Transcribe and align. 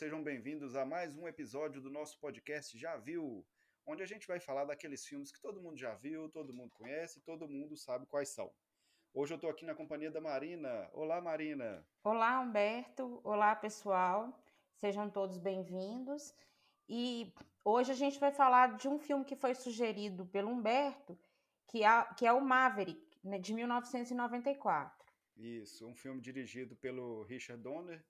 sejam 0.00 0.22
bem-vindos 0.22 0.76
a 0.76 0.86
mais 0.86 1.14
um 1.18 1.28
episódio 1.28 1.78
do 1.78 1.90
nosso 1.90 2.18
podcast 2.20 2.78
Já 2.78 2.96
Viu, 2.96 3.46
onde 3.86 4.02
a 4.02 4.06
gente 4.06 4.26
vai 4.26 4.40
falar 4.40 4.64
daqueles 4.64 5.04
filmes 5.04 5.30
que 5.30 5.38
todo 5.42 5.60
mundo 5.60 5.76
já 5.76 5.94
viu, 5.94 6.26
todo 6.30 6.54
mundo 6.54 6.72
conhece, 6.72 7.20
todo 7.20 7.46
mundo 7.46 7.76
sabe 7.76 8.06
quais 8.06 8.30
são. 8.30 8.50
Hoje 9.12 9.34
eu 9.34 9.36
estou 9.36 9.50
aqui 9.50 9.66
na 9.66 9.74
companhia 9.74 10.10
da 10.10 10.18
Marina. 10.18 10.88
Olá, 10.94 11.20
Marina. 11.20 11.86
Olá, 12.02 12.40
Humberto. 12.40 13.20
Olá, 13.22 13.54
pessoal. 13.54 14.32
Sejam 14.78 15.10
todos 15.10 15.36
bem-vindos. 15.36 16.34
E 16.88 17.30
hoje 17.62 17.92
a 17.92 17.94
gente 17.94 18.18
vai 18.18 18.32
falar 18.32 18.78
de 18.78 18.88
um 18.88 18.98
filme 18.98 19.26
que 19.26 19.36
foi 19.36 19.54
sugerido 19.54 20.24
pelo 20.24 20.48
Humberto, 20.48 21.14
que 21.68 21.84
é, 21.84 22.06
é 22.22 22.32
o 22.32 22.40
Maverick, 22.40 23.20
né, 23.22 23.38
de 23.38 23.52
1994. 23.52 24.98
Isso, 25.36 25.86
um 25.86 25.94
filme 25.94 26.22
dirigido 26.22 26.74
pelo 26.74 27.22
Richard 27.24 27.62
Donner, 27.62 28.02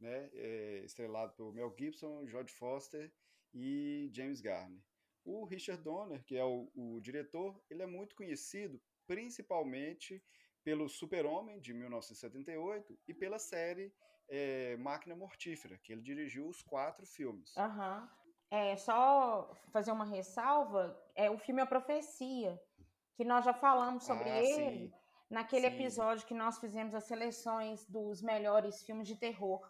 né, 0.00 0.30
é, 0.34 0.82
estrelado 0.84 1.32
por 1.34 1.52
Mel 1.52 1.74
Gibson, 1.76 2.26
Jodie 2.26 2.52
Foster 2.52 3.12
e 3.52 4.10
James 4.12 4.40
Garner. 4.40 4.82
O 5.24 5.44
Richard 5.44 5.82
Donner, 5.82 6.24
que 6.24 6.36
é 6.36 6.44
o, 6.44 6.70
o 6.74 7.00
diretor, 7.00 7.60
ele 7.68 7.82
é 7.82 7.86
muito 7.86 8.14
conhecido 8.14 8.80
principalmente 9.06 10.22
pelo 10.62 10.88
Super-Homem, 10.88 11.60
de 11.60 11.72
1978, 11.72 12.98
e 13.08 13.14
pela 13.14 13.38
série 13.38 13.92
é, 14.28 14.76
Máquina 14.76 15.16
Mortífera, 15.16 15.78
que 15.78 15.92
ele 15.92 16.02
dirigiu 16.02 16.46
os 16.46 16.62
quatro 16.62 17.06
filmes. 17.06 17.56
Uhum. 17.56 18.08
É, 18.50 18.76
só 18.76 19.50
fazer 19.72 19.92
uma 19.92 20.04
ressalva, 20.04 20.98
é, 21.14 21.30
o 21.30 21.38
filme 21.38 21.60
é 21.60 21.64
A 21.64 21.66
Profecia, 21.66 22.60
que 23.16 23.24
nós 23.24 23.44
já 23.44 23.52
falamos 23.52 24.04
sobre 24.04 24.28
ah, 24.28 24.42
ele 24.42 24.88
sim. 24.88 24.92
naquele 25.30 25.68
sim. 25.70 25.76
episódio 25.76 26.26
que 26.26 26.34
nós 26.34 26.58
fizemos 26.58 26.94
as 26.94 27.04
seleções 27.04 27.86
dos 27.86 28.22
melhores 28.22 28.82
filmes 28.82 29.08
de 29.08 29.16
terror. 29.16 29.66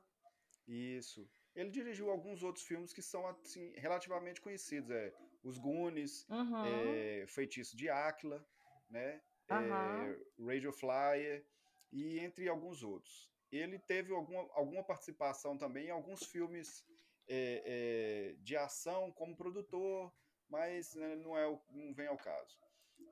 Isso. 0.69 1.29
Ele 1.55 1.71
dirigiu 1.71 2.11
alguns 2.11 2.43
outros 2.43 2.65
filmes 2.65 2.93
que 2.93 3.03
são 3.03 3.27
assim, 3.27 3.73
relativamente 3.77 4.41
conhecidos. 4.41 4.91
É 4.91 5.13
Os 5.43 5.59
Goonies, 5.59 6.27
uhum. 6.29 6.65
é, 6.67 7.25
Feitiço 7.27 7.77
de 7.77 7.89
Áquila, 7.89 8.47
né? 8.91 9.21
Uhum. 9.51 9.57
É, 9.57 10.19
Radio 10.39 10.73
Flyer 10.73 11.45
e 11.91 12.19
entre 12.21 12.49
alguns 12.49 12.83
outros. 12.83 13.31
Ele 13.51 13.79
teve 13.79 14.13
alguma, 14.13 14.47
alguma 14.53 14.85
participação 14.85 15.57
também 15.57 15.87
em 15.87 15.91
alguns 15.91 16.23
filmes 16.25 16.85
é, 17.27 17.63
é, 17.65 18.37
de 18.43 18.57
ação 18.57 19.11
como 19.13 19.37
produtor, 19.37 20.15
mas 20.51 20.95
né, 20.95 21.17
não, 21.17 21.37
é, 21.37 21.61
não 21.71 21.95
vem 21.95 22.07
ao 22.07 22.19
caso. 22.19 22.59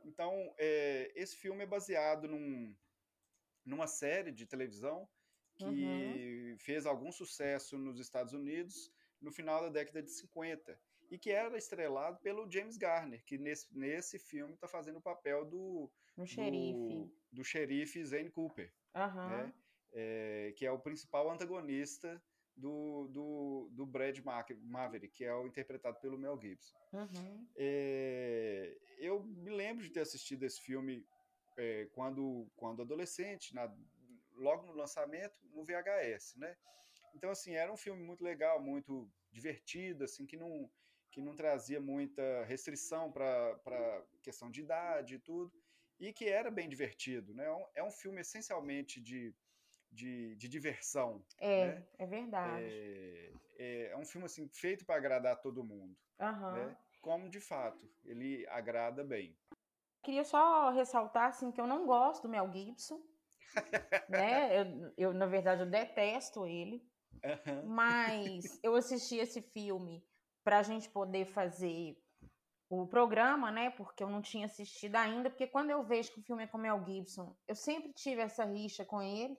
Então, 0.04 0.54
é, 0.58 1.10
esse 1.14 1.36
filme 1.36 1.62
é 1.62 1.66
baseado 1.66 2.28
num, 2.28 2.76
numa 3.64 3.86
série 3.86 4.30
de 4.30 4.46
televisão 4.46 5.08
que 5.56 5.64
uhum. 5.64 6.56
fez 6.58 6.86
algum 6.86 7.10
sucesso 7.10 7.78
nos 7.78 7.98
Estados 7.98 8.32
Unidos 8.32 8.92
no 9.20 9.32
final 9.32 9.62
da 9.62 9.68
década 9.68 10.02
de 10.02 10.10
50 10.10 10.78
e 11.10 11.18
que 11.18 11.30
era 11.30 11.56
estrelado 11.56 12.18
pelo 12.20 12.50
James 12.50 12.76
Garner, 12.76 13.22
que 13.24 13.38
nesse, 13.38 13.66
nesse 13.76 14.18
filme 14.18 14.54
está 14.54 14.66
fazendo 14.66 14.98
o 14.98 15.02
papel 15.02 15.44
do, 15.44 15.90
do 16.16 16.26
xerife, 16.26 17.10
do, 17.32 17.44
xerife 17.44 18.04
Zane 18.04 18.30
Cooper, 18.30 18.72
uhum. 18.94 19.28
né? 19.28 19.54
é, 19.92 20.52
que 20.56 20.66
é 20.66 20.70
o 20.70 20.78
principal 20.78 21.30
antagonista 21.30 22.20
do, 22.56 23.06
do, 23.08 23.68
do 23.72 23.86
Brad 23.86 24.18
Maverick, 24.62 25.14
que 25.14 25.24
é 25.24 25.34
o 25.34 25.46
interpretado 25.46 26.00
pelo 26.00 26.18
Mel 26.18 26.40
Gibson. 26.40 26.76
Uhum. 26.92 27.46
É, 27.54 28.76
eu 28.98 29.22
me 29.22 29.50
lembro 29.50 29.84
de 29.84 29.90
ter 29.90 30.00
assistido 30.00 30.42
esse 30.42 30.60
filme 30.60 31.06
é, 31.56 31.86
quando, 31.92 32.50
quando 32.56 32.82
adolescente, 32.82 33.54
na, 33.54 33.72
logo 34.36 34.66
no 34.66 34.72
lançamento, 34.72 35.38
no 35.52 35.64
VHS, 35.64 36.36
né? 36.36 36.56
Então, 37.14 37.30
assim, 37.30 37.54
era 37.54 37.72
um 37.72 37.76
filme 37.76 38.02
muito 38.02 38.22
legal, 38.22 38.60
muito 38.60 39.10
divertido, 39.30 40.04
assim, 40.04 40.26
que 40.26 40.36
não, 40.36 40.70
que 41.10 41.20
não 41.20 41.34
trazia 41.34 41.80
muita 41.80 42.44
restrição 42.44 43.10
para 43.10 44.04
questão 44.22 44.50
de 44.50 44.60
idade 44.60 45.14
e 45.14 45.18
tudo, 45.18 45.52
e 45.98 46.12
que 46.12 46.28
era 46.28 46.50
bem 46.50 46.68
divertido, 46.68 47.34
né? 47.34 47.46
É 47.74 47.82
um 47.82 47.88
é 47.88 47.90
filme 47.90 48.20
essencialmente 48.20 49.00
de, 49.00 49.34
de, 49.90 50.36
de 50.36 50.48
diversão. 50.48 51.24
É, 51.38 51.66
né? 51.66 51.88
é 51.98 52.06
verdade. 52.06 52.64
É, 52.64 53.32
é, 53.58 53.86
é, 53.92 53.96
um 53.96 54.04
filme, 54.04 54.26
assim, 54.26 54.46
feito 54.48 54.84
para 54.84 54.96
agradar 54.96 55.40
todo 55.40 55.64
mundo, 55.64 55.96
uhum. 56.20 56.52
né? 56.52 56.76
Como, 57.00 57.30
de 57.30 57.40
fato, 57.40 57.88
ele 58.04 58.46
agrada 58.48 59.02
bem. 59.02 59.34
Queria 60.02 60.24
só 60.24 60.70
ressaltar, 60.70 61.28
assim, 61.28 61.50
que 61.50 61.60
eu 61.60 61.66
não 61.66 61.86
gosto 61.86 62.24
do 62.24 62.28
Mel 62.28 62.52
Gibson, 62.52 63.00
né? 64.08 64.60
Eu, 64.60 64.92
eu, 64.96 65.14
na 65.14 65.26
verdade, 65.26 65.62
eu 65.62 65.70
detesto 65.70 66.46
ele. 66.46 66.82
Uhum. 67.24 67.66
Mas 67.66 68.58
eu 68.62 68.74
assisti 68.74 69.16
esse 69.16 69.40
filme 69.40 70.04
para 70.44 70.58
a 70.58 70.62
gente 70.62 70.88
poder 70.90 71.26
fazer 71.26 71.96
o 72.68 72.86
programa, 72.86 73.50
né? 73.50 73.70
Porque 73.70 74.02
eu 74.02 74.08
não 74.08 74.22
tinha 74.22 74.46
assistido 74.46 74.96
ainda. 74.96 75.30
Porque 75.30 75.46
quando 75.46 75.70
eu 75.70 75.82
vejo 75.82 76.12
que 76.12 76.20
o 76.20 76.22
filme 76.22 76.44
é 76.44 76.46
com 76.46 76.58
Mel 76.58 76.84
Gibson, 76.84 77.36
eu 77.48 77.54
sempre 77.54 77.92
tive 77.92 78.20
essa 78.22 78.44
rixa 78.44 78.84
com 78.84 79.02
ele. 79.02 79.36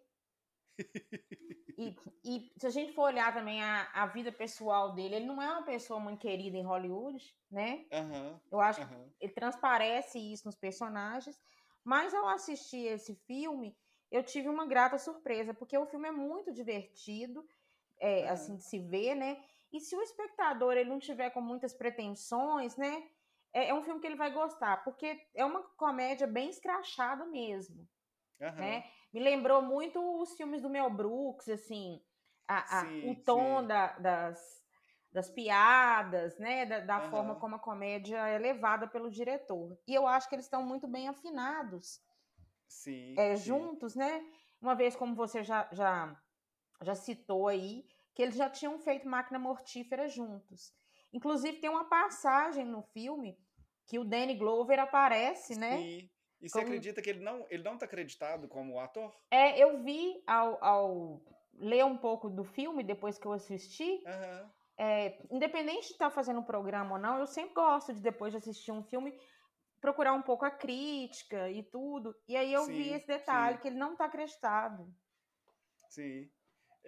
E, 1.78 1.96
e, 2.24 2.52
se 2.58 2.66
a 2.66 2.70
gente 2.72 2.92
for 2.94 3.04
olhar 3.04 3.32
também 3.32 3.62
a, 3.64 3.88
a 3.94 4.08
vida 4.08 4.32
pessoal 4.32 4.94
dele, 4.94 5.18
ele 5.18 5.26
não 5.28 5.40
é 5.40 5.52
uma 5.52 5.64
pessoa 5.64 6.00
muito 6.00 6.20
querida 6.20 6.58
em 6.58 6.66
Hollywood, 6.66 7.24
né? 7.52 7.86
Uhum, 7.94 8.40
eu 8.52 8.60
acho 8.60 8.82
uhum. 8.82 8.88
que 8.88 8.96
ele 9.22 9.34
transparece 9.34 10.18
isso 10.18 10.48
nos 10.48 10.56
personagens. 10.56 11.40
Mas 11.84 12.14
ao 12.14 12.28
assistir 12.30 12.88
esse 12.88 13.16
filme, 13.28 13.78
eu 14.12 14.24
tive 14.24 14.48
uma 14.48 14.66
grata 14.66 14.98
surpresa, 14.98 15.54
porque 15.54 15.78
o 15.78 15.86
filme 15.86 16.08
é 16.08 16.12
muito 16.12 16.52
divertido, 16.52 17.46
é, 18.00 18.26
uhum. 18.26 18.32
assim, 18.32 18.56
de 18.58 18.64
se 18.64 18.80
ver, 18.80 19.16
né? 19.16 19.44
E 19.72 19.80
se 19.80 19.96
o 19.96 20.02
espectador 20.02 20.74
ele 20.74 20.90
não 20.90 21.00
tiver 21.00 21.30
com 21.32 21.42
muitas 21.42 21.74
pretensões, 21.74 22.78
né? 22.78 23.04
É, 23.54 23.70
é, 23.70 23.74
um 23.74 23.84
filme 23.84 24.00
que 24.00 24.08
ele 24.08 24.16
vai 24.16 24.32
gostar, 24.32 24.84
porque 24.84 25.20
é 25.34 25.44
uma 25.44 25.62
comédia 25.76 26.28
bem 26.28 26.50
escrachada 26.50 27.26
mesmo. 27.26 27.88
Uhum. 28.40 28.52
Né? 28.52 28.86
Me 29.12 29.20
lembrou 29.20 29.62
muito 29.62 30.00
os 30.22 30.36
filmes 30.36 30.62
do 30.62 30.70
Mel 30.70 30.90
Brooks, 30.90 31.50
assim, 31.50 32.02
a, 32.48 32.80
a, 32.80 32.86
sim, 32.86 33.10
o 33.10 33.16
tom 33.24 33.66
da, 33.66 33.98
das, 33.98 34.64
das 35.12 35.30
piadas, 35.30 36.38
né? 36.38 36.66
Da, 36.66 36.80
da 36.80 37.04
uhum. 37.04 37.10
forma 37.10 37.36
como 37.36 37.56
a 37.56 37.60
comédia 37.60 38.18
é 38.28 38.38
levada 38.38 38.88
pelo 38.88 39.10
diretor. 39.10 39.78
E 39.86 39.94
eu 39.94 40.08
acho 40.08 40.30
que 40.30 40.36
eles 40.36 40.46
estão 40.46 40.64
muito 40.64 40.88
bem 40.88 41.10
afinados 41.10 42.00
sim, 42.68 43.16
é, 43.18 43.36
sim. 43.36 43.46
juntos, 43.46 43.96
né? 43.96 44.26
Uma 44.62 44.76
vez, 44.76 44.96
como 44.96 45.16
você 45.16 45.44
já, 45.44 45.68
já, 45.72 46.20
já 46.82 46.96
citou 46.96 47.48
aí, 47.48 47.86
que 48.14 48.22
eles 48.22 48.36
já 48.36 48.50
tinham 48.50 48.80
feito 48.80 49.08
máquina 49.08 49.38
mortífera 49.38 50.08
juntos. 50.08 50.74
Inclusive, 51.14 51.60
tem 51.60 51.70
uma 51.70 51.86
passagem 51.86 52.66
no 52.66 52.82
filme 52.82 53.38
que 53.86 53.98
o 53.98 54.04
Danny 54.04 54.36
Glover 54.36 54.80
aparece, 54.80 55.58
né? 55.58 55.78
Sim. 55.78 56.10
E 56.40 56.50
você 56.50 56.60
como... 56.60 56.68
acredita 56.68 57.02
que 57.02 57.10
ele 57.10 57.20
não 57.20 57.46
ele 57.50 57.64
não 57.64 57.74
está 57.74 57.86
acreditado 57.86 58.48
como 58.48 58.80
ator? 58.80 59.16
É, 59.32 59.58
eu 59.58 59.82
vi 59.84 60.22
ao, 60.28 60.64
ao 60.64 61.22
ler 61.54 61.86
um 61.86 61.98
pouco 61.98 62.30
do 62.30 62.44
filme 62.44 62.84
depois 62.84 63.18
que 63.18 63.26
eu 63.26 63.34
assisti. 63.34 64.04
Uhum. 64.06 64.50
É, 64.80 65.18
independente 65.32 65.88
de 65.88 65.94
estar 65.94 66.10
tá 66.10 66.12
fazendo 66.12 66.40
um 66.40 66.44
programa 66.44 66.94
ou 66.94 67.02
não, 67.02 67.18
eu 67.18 67.26
sempre 67.26 67.56
gosto 67.56 67.94
de 67.94 68.00
depois 68.00 68.32
de 68.32 68.38
assistir 68.38 68.72
um 68.72 68.84
filme 68.84 69.18
procurar 69.80 70.14
um 70.14 70.22
pouco 70.22 70.46
a 70.46 70.52
crítica 70.52 71.50
e 71.50 71.64
tudo. 71.64 72.16
E 72.28 72.36
aí 72.36 72.52
eu 72.52 72.66
sim, 72.66 72.74
vi 72.74 72.90
esse 72.94 73.08
detalhe, 73.08 73.56
sim. 73.56 73.62
que 73.62 73.68
ele 73.68 73.78
não 73.78 73.94
está 73.94 74.06
acreditado. 74.06 74.94
Sim. 75.90 76.30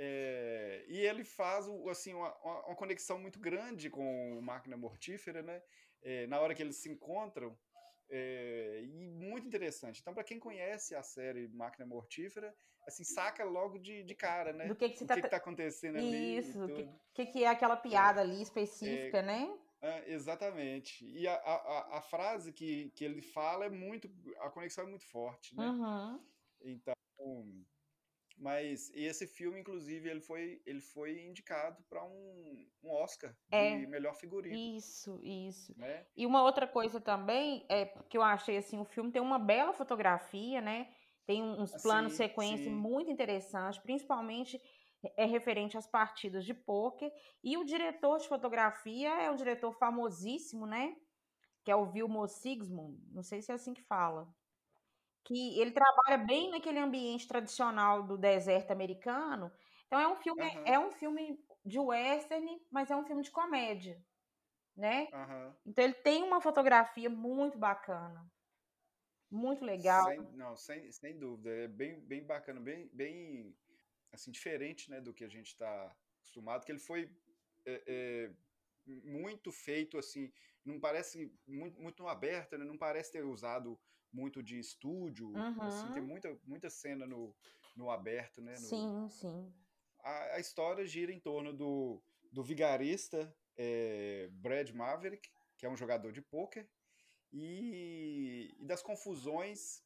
É, 0.01 0.85
e 0.87 0.99
ele 0.99 1.25
faz 1.25 1.67
assim, 1.89 2.13
uma, 2.13 2.33
uma, 2.41 2.75
conexão 2.75 3.19
muito 3.19 3.37
grande 3.37 3.89
com 3.89 4.37
o 4.37 4.41
Máquina 4.41 4.77
Mortífera, 4.77 5.41
né? 5.41 5.61
É, 6.01 6.25
na 6.27 6.39
hora 6.39 6.55
que 6.55 6.63
eles 6.63 6.77
se 6.77 6.89
encontram. 6.89 7.57
É, 8.09 8.81
e 8.81 9.07
muito 9.07 9.45
interessante. 9.45 9.99
Então, 9.99 10.13
para 10.13 10.23
quem 10.23 10.39
conhece 10.39 10.95
a 10.95 11.03
série 11.03 11.47
Máquina 11.49 11.85
Mortífera, 11.85 12.55
assim, 12.87 13.03
saca 13.03 13.43
logo 13.43 13.77
de, 13.77 14.03
de 14.03 14.15
cara, 14.15 14.53
né? 14.53 14.67
Do 14.67 14.75
que, 14.75 14.89
que, 14.89 14.97
você 14.97 15.05
tá... 15.05 15.15
que, 15.15 15.21
que 15.21 15.29
tá 15.29 15.37
acontecendo 15.37 15.97
ali. 15.97 16.37
Isso, 16.37 16.63
o 16.63 16.67
que, 17.13 17.25
que, 17.27 17.43
é 17.43 17.47
aquela 17.47 17.75
piada 17.75 18.21
ali 18.21 18.41
específica, 18.41 19.19
é, 19.19 19.21
né? 19.21 19.59
É, 19.81 20.11
exatamente. 20.11 21.05
E 21.05 21.27
a, 21.27 21.35
a, 21.35 21.97
a, 21.97 22.01
frase 22.01 22.51
que, 22.51 22.91
que 22.91 23.03
ele 23.03 23.21
fala 23.21 23.65
é 23.65 23.69
muito. 23.69 24.09
A 24.39 24.49
conexão 24.49 24.83
é 24.83 24.87
muito 24.87 25.05
forte, 25.05 25.55
né? 25.55 25.69
Uhum. 25.69 26.19
Então. 26.61 26.93
Mas 28.37 28.89
esse 28.93 29.27
filme, 29.27 29.59
inclusive, 29.59 30.09
ele 30.09 30.21
foi, 30.21 30.61
ele 30.65 30.79
foi 30.79 31.25
indicado 31.25 31.83
para 31.89 32.01
um, 32.05 32.69
um 32.81 32.89
Oscar 32.89 33.35
é, 33.51 33.77
de 33.77 33.85
melhor 33.85 34.15
figurino. 34.15 34.55
Isso, 34.55 35.19
isso. 35.21 35.77
Né? 35.77 36.05
E 36.15 36.25
uma 36.25 36.41
outra 36.41 36.65
coisa 36.65 37.01
também 37.01 37.65
é 37.67 37.85
que 37.85 38.17
eu 38.17 38.21
achei 38.21 38.55
assim, 38.55 38.79
o 38.79 38.85
filme 38.85 39.11
tem 39.11 39.21
uma 39.21 39.37
bela 39.37 39.73
fotografia, 39.73 40.61
né? 40.61 40.89
Tem 41.25 41.43
uns 41.43 41.73
planos 41.83 42.13
sim, 42.13 42.19
sequência 42.19 42.65
sim. 42.65 42.73
muito 42.73 43.11
interessantes, 43.11 43.77
principalmente 43.77 44.59
é 45.15 45.25
referente 45.25 45.77
às 45.77 45.87
partidas 45.87 46.45
de 46.45 46.53
pôquer. 46.53 47.11
E 47.43 47.57
o 47.57 47.63
diretor 47.63 48.17
de 48.17 48.27
fotografia 48.27 49.09
é 49.21 49.31
um 49.31 49.35
diretor 49.35 49.71
famosíssimo, 49.73 50.65
né? 50.65 50.95
Que 51.63 51.71
é 51.71 51.75
o 51.75 51.85
Vilmos 51.85 52.31
Sigismund, 52.33 52.99
não 53.11 53.23
sei 53.23 53.41
se 53.41 53.51
é 53.51 53.55
assim 53.55 53.73
que 53.73 53.83
fala. 53.83 54.27
Que 55.23 55.59
ele 55.59 55.71
trabalha 55.71 56.17
bem 56.17 56.49
naquele 56.49 56.79
ambiente 56.79 57.27
tradicional 57.27 58.03
do 58.03 58.17
deserto 58.17 58.71
americano. 58.71 59.51
Então 59.85 59.99
é 59.99 60.07
um 60.07 60.15
filme, 60.15 60.43
uhum. 60.43 60.63
é 60.65 60.79
um 60.79 60.91
filme 60.91 61.39
de 61.65 61.79
western, 61.79 62.61
mas 62.71 62.89
é 62.89 62.95
um 62.95 63.03
filme 63.03 63.21
de 63.21 63.31
comédia, 63.31 64.01
né? 64.75 65.07
Uhum. 65.13 65.53
Então 65.65 65.83
ele 65.83 65.93
tem 65.95 66.23
uma 66.23 66.41
fotografia 66.41 67.09
muito 67.09 67.57
bacana. 67.57 68.25
Muito 69.31 69.63
legal. 69.63 70.05
Sem, 70.05 70.21
não, 70.33 70.55
sem, 70.55 70.91
sem 70.91 71.19
dúvida. 71.19 71.49
É 71.51 71.67
bem, 71.67 71.99
bem 72.01 72.25
bacana, 72.25 72.59
bem, 72.59 72.89
bem 72.91 73.55
assim, 74.11 74.31
diferente 74.31 74.89
né, 74.89 74.99
do 75.01 75.13
que 75.13 75.23
a 75.23 75.29
gente 75.29 75.47
está 75.47 75.95
acostumado, 76.19 76.65
que 76.65 76.71
ele 76.71 76.79
foi 76.79 77.09
é, 77.65 77.83
é, 77.87 78.31
muito 79.03 79.51
feito 79.51 79.97
assim, 79.97 80.31
não 80.65 80.79
parece 80.79 81.31
muito, 81.47 81.79
muito 81.79 82.07
aberto, 82.07 82.57
né, 82.57 82.65
não 82.65 82.77
parece 82.77 83.11
ter 83.11 83.23
usado 83.23 83.79
muito 84.11 84.41
de 84.41 84.59
estúdio, 84.59 85.29
uhum. 85.29 85.61
assim, 85.61 85.91
tem 85.93 86.01
muita, 86.01 86.39
muita 86.45 86.69
cena 86.69 87.05
no, 87.05 87.35
no 87.75 87.89
aberto, 87.91 88.41
né? 88.41 88.53
No, 88.53 88.57
sim, 88.57 89.07
sim. 89.09 89.53
A, 89.99 90.35
a, 90.35 90.39
história 90.39 90.85
gira 90.85 91.11
em 91.11 91.19
torno 91.19 91.53
do, 91.53 92.01
do 92.31 92.43
vigarista 92.43 93.31
é, 93.55 94.27
Brad 94.31 94.71
Maverick, 94.71 95.29
que 95.57 95.65
é 95.65 95.69
um 95.69 95.77
jogador 95.77 96.11
de 96.11 96.21
pôquer, 96.21 96.67
e, 97.31 98.55
e 98.59 98.65
das 98.65 98.81
confusões 98.81 99.83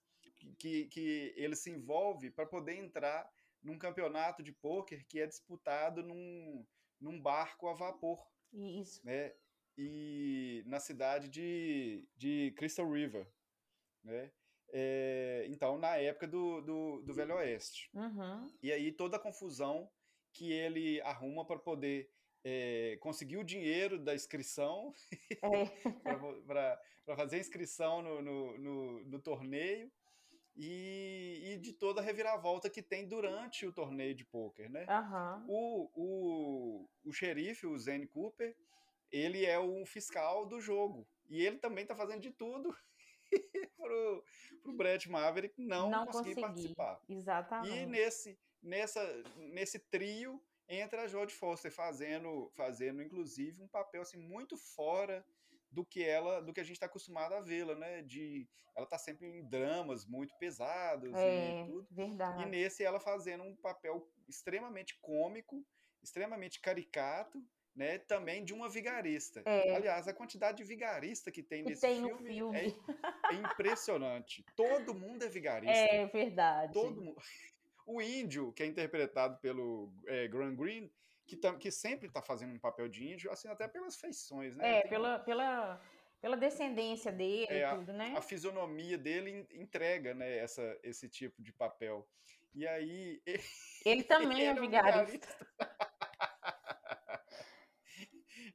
que, 0.57 0.85
que 0.85 1.33
ele 1.35 1.55
se 1.55 1.69
envolve 1.69 2.31
para 2.31 2.45
poder 2.45 2.75
entrar 2.75 3.29
num 3.63 3.77
campeonato 3.77 4.43
de 4.43 4.51
pôquer 4.51 5.05
que 5.07 5.19
é 5.19 5.25
disputado 5.25 6.03
num, 6.03 6.65
num 6.99 7.21
barco 7.21 7.67
a 7.67 7.73
vapor. 7.73 8.23
Isso. 8.51 9.03
Né? 9.05 9.33
E 9.77 10.63
na 10.67 10.79
cidade 10.79 11.29
de, 11.29 12.07
de 12.15 12.53
Crystal 12.57 12.89
River. 12.89 13.27
Né? 14.03 14.31
É, 14.71 15.45
então, 15.49 15.77
na 15.77 15.97
época 15.97 16.27
do, 16.27 16.61
do, 16.61 17.01
do 17.01 17.13
Velho 17.13 17.35
Oeste. 17.35 17.89
Uhum. 17.93 18.47
E 18.61 18.71
aí 18.71 18.91
toda 18.91 19.17
a 19.17 19.19
confusão 19.19 19.89
que 20.33 20.51
ele 20.51 20.99
arruma 21.01 21.45
para 21.45 21.59
poder 21.59 22.11
é, 22.43 22.97
conseguir 22.99 23.37
o 23.37 23.43
dinheiro 23.43 23.97
da 23.99 24.13
inscrição 24.13 24.91
é. 25.31 25.39
para 26.45 27.15
fazer 27.15 27.37
a 27.37 27.39
inscrição 27.39 28.01
no, 28.01 28.21
no, 28.21 28.57
no, 28.57 29.05
no 29.05 29.19
torneio 29.19 29.91
e, 30.55 31.41
e, 31.43 31.57
de 31.57 31.73
toda 31.73 31.99
a 31.99 32.03
reviravolta 32.03 32.69
que 32.69 32.81
tem 32.81 33.07
durante 33.07 33.65
o 33.65 33.73
torneio 33.73 34.13
de 34.13 34.23
pôquer, 34.23 34.69
né? 34.69 34.85
Uhum. 34.87 35.45
O, 35.47 35.89
o, 35.95 36.89
o 37.05 37.13
xerife, 37.13 37.65
o 37.65 37.77
Zane 37.77 38.07
Cooper, 38.07 38.55
ele 39.11 39.45
é 39.45 39.57
o 39.57 39.85
fiscal 39.85 40.45
do 40.45 40.61
jogo 40.61 41.07
e 41.29 41.43
ele 41.45 41.57
também 41.57 41.83
está 41.83 41.95
fazendo 41.95 42.21
de 42.21 42.31
tudo 42.31 42.75
pro, 43.77 44.23
pro 44.61 44.73
Brett 44.73 45.09
Maverick 45.09 45.59
não, 45.59 45.89
não 45.89 46.05
conseguir 46.05 46.35
consegui. 46.35 46.41
participar. 46.41 47.01
Exatamente. 47.09 47.75
E 47.75 47.85
nesse, 47.85 48.39
nessa, 48.61 49.23
nesse 49.37 49.79
trio 49.79 50.41
entra 50.67 51.03
a 51.03 51.07
Jodie 51.07 51.35
Foster 51.35 51.71
fazendo, 51.71 52.51
fazendo 52.55 53.01
inclusive 53.01 53.61
um 53.61 53.67
papel 53.67 54.01
assim 54.01 54.17
muito 54.17 54.55
fora 54.55 55.25
do 55.73 55.83
que 55.83 56.03
ela, 56.03 56.41
do 56.41 56.53
que 56.53 56.61
a 56.61 56.63
gente 56.63 56.75
está 56.75 56.85
acostumado 56.85 57.33
a 57.33 57.41
vê-la, 57.41 57.75
né? 57.75 58.01
De 58.03 58.47
ela 58.75 58.85
tá 58.85 58.97
sempre 58.97 59.27
em 59.27 59.43
dramas 59.43 60.05
muito 60.05 60.35
pesados 60.37 61.13
é, 61.13 61.61
e 61.61 61.65
tudo. 61.65 61.87
Verdade. 61.91 62.43
E 62.43 62.45
nesse 62.45 62.83
ela 62.83 62.99
fazendo 62.99 63.43
um 63.43 63.55
papel 63.55 64.07
extremamente 64.27 64.97
cômico, 65.01 65.65
extremamente 66.01 66.59
caricato, 66.59 67.43
né? 67.75 67.97
Também 67.99 68.43
de 68.43 68.53
uma 68.53 68.69
vigarista. 68.69 69.41
É. 69.45 69.75
Aliás, 69.75 70.07
a 70.07 70.13
quantidade 70.13 70.57
de 70.57 70.63
vigarista 70.63 71.31
que 71.31 71.41
tem 71.41 71.63
que 71.63 71.71
nesse 71.71 71.81
tem 71.81 72.03
filme, 72.03 72.33
filme. 72.33 72.57
É, 72.57 73.33
é, 73.33 73.35
impressionante. 73.35 74.45
Todo 74.55 74.93
mundo 74.93 75.23
é 75.23 75.29
vigarista. 75.29 75.73
É 75.73 76.05
verdade. 76.05 76.73
Todo 76.73 77.01
mundo. 77.01 77.17
O 77.85 78.01
índio, 78.01 78.53
que 78.53 78.63
é 78.63 78.65
interpretado 78.65 79.37
pelo 79.41 79.91
é, 80.07 80.25
Graham 80.29 80.55
Greene, 80.55 80.89
que, 81.35 81.53
que 81.53 81.71
sempre 81.71 82.07
está 82.07 82.21
fazendo 82.21 82.53
um 82.53 82.59
papel 82.59 82.87
de 82.87 83.05
índio, 83.05 83.31
assim, 83.31 83.47
até 83.47 83.67
pelas 83.67 83.95
feições, 83.95 84.55
né? 84.55 84.79
É, 84.79 84.87
pela, 84.87 85.19
pela, 85.19 85.81
pela 86.21 86.37
descendência 86.37 87.11
dele 87.11 87.47
é, 87.49 87.69
e 87.69 87.75
tudo, 87.75 87.91
a, 87.91 87.93
né? 87.93 88.13
A 88.17 88.21
fisionomia 88.21 88.97
dele 88.97 89.47
entrega, 89.51 90.13
né, 90.13 90.37
essa, 90.37 90.79
esse 90.83 91.09
tipo 91.09 91.41
de 91.41 91.51
papel. 91.51 92.07
E 92.53 92.67
aí... 92.67 93.21
Ele, 93.25 93.43
ele 93.85 94.03
também 94.03 94.41
ele 94.41 94.47
é, 94.47 94.49
é 94.49 94.53
vigarista. 94.53 95.27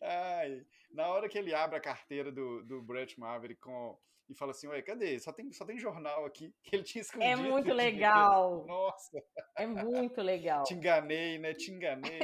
Ai, 0.00 0.64
na 0.90 1.08
hora 1.08 1.28
que 1.28 1.36
ele 1.36 1.54
abre 1.54 1.76
a 1.76 1.80
carteira 1.80 2.30
do, 2.30 2.62
do 2.64 2.80
Brett 2.80 3.18
Maverick 3.18 3.60
com 3.60 3.98
e 4.28 4.34
fala 4.34 4.50
assim, 4.50 4.66
ué, 4.66 4.82
cadê? 4.82 5.18
Só 5.18 5.32
tem, 5.32 5.50
só 5.52 5.64
tem 5.64 5.78
jornal 5.78 6.24
aqui 6.24 6.54
que 6.62 6.76
ele 6.76 6.82
tinha 6.82 7.00
é 7.00 7.04
escondido. 7.04 7.30
É 7.30 7.36
muito 7.36 7.72
legal. 7.72 8.64
Nossa. 8.68 9.22
É 9.56 9.66
muito 9.66 10.20
legal. 10.20 10.64
Te 10.64 10.74
enganei, 10.74 11.38
né? 11.38 11.54
Te 11.54 11.70
enganei. 11.70 12.20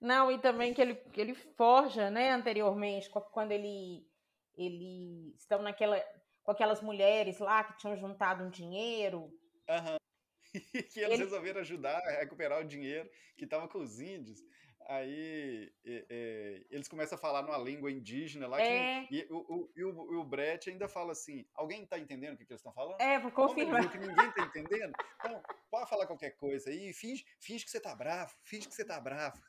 Não, 0.00 0.30
e 0.30 0.38
também 0.38 0.74
que 0.74 0.80
ele, 0.80 0.94
que 0.94 1.20
ele 1.20 1.34
forja, 1.34 2.10
né, 2.10 2.30
anteriormente, 2.30 3.10
quando 3.32 3.52
ele, 3.52 4.06
ele 4.54 5.34
estão 5.38 5.62
naquela, 5.62 5.98
com 6.42 6.50
aquelas 6.50 6.82
mulheres 6.82 7.38
lá 7.38 7.64
que 7.64 7.78
tinham 7.78 7.96
juntado 7.96 8.44
um 8.44 8.50
dinheiro. 8.50 9.30
Aham. 9.68 9.96
Uhum. 10.56 10.62
que 10.72 10.78
eles 10.78 10.96
ele... 10.96 11.16
resolveram 11.16 11.60
ajudar 11.60 11.98
a 11.98 12.20
recuperar 12.20 12.62
o 12.62 12.66
dinheiro 12.66 13.10
que 13.36 13.44
estava 13.44 13.68
com 13.68 13.78
os 13.78 14.00
índios. 14.00 14.40
Aí 14.88 15.72
é, 15.84 16.06
é, 16.08 16.62
eles 16.70 16.86
começam 16.86 17.18
a 17.18 17.20
falar 17.20 17.42
numa 17.42 17.58
língua 17.58 17.90
indígena 17.90 18.46
lá. 18.46 18.60
É. 18.60 19.04
Que, 19.06 19.16
e, 19.16 19.26
o, 19.32 19.38
o, 19.38 19.72
e, 19.74 19.84
o, 19.84 20.20
o 20.20 20.24
Brett 20.24 20.70
ainda 20.70 20.88
fala 20.88 21.10
assim: 21.10 21.44
alguém 21.54 21.82
está 21.82 21.98
entendendo 21.98 22.34
o 22.34 22.36
que, 22.36 22.46
que 22.46 22.52
eles 22.52 22.60
estão 22.60 22.72
falando? 22.72 23.00
É, 23.00 23.18
vou 23.18 23.32
confirmar. 23.32 23.90
que 23.90 23.98
ninguém 23.98 24.28
está 24.28 24.42
entendendo? 24.46 24.92
Então, 25.18 25.42
pode 25.68 25.90
falar 25.90 26.06
qualquer 26.06 26.36
coisa 26.36 26.70
aí, 26.70 26.92
finge, 26.92 27.24
finge 27.40 27.64
que 27.64 27.70
você 27.70 27.80
tá 27.80 27.96
bravo, 27.96 28.32
finge 28.44 28.68
que 28.68 28.74
você 28.74 28.84
tá 28.84 29.00
bravo. 29.00 29.42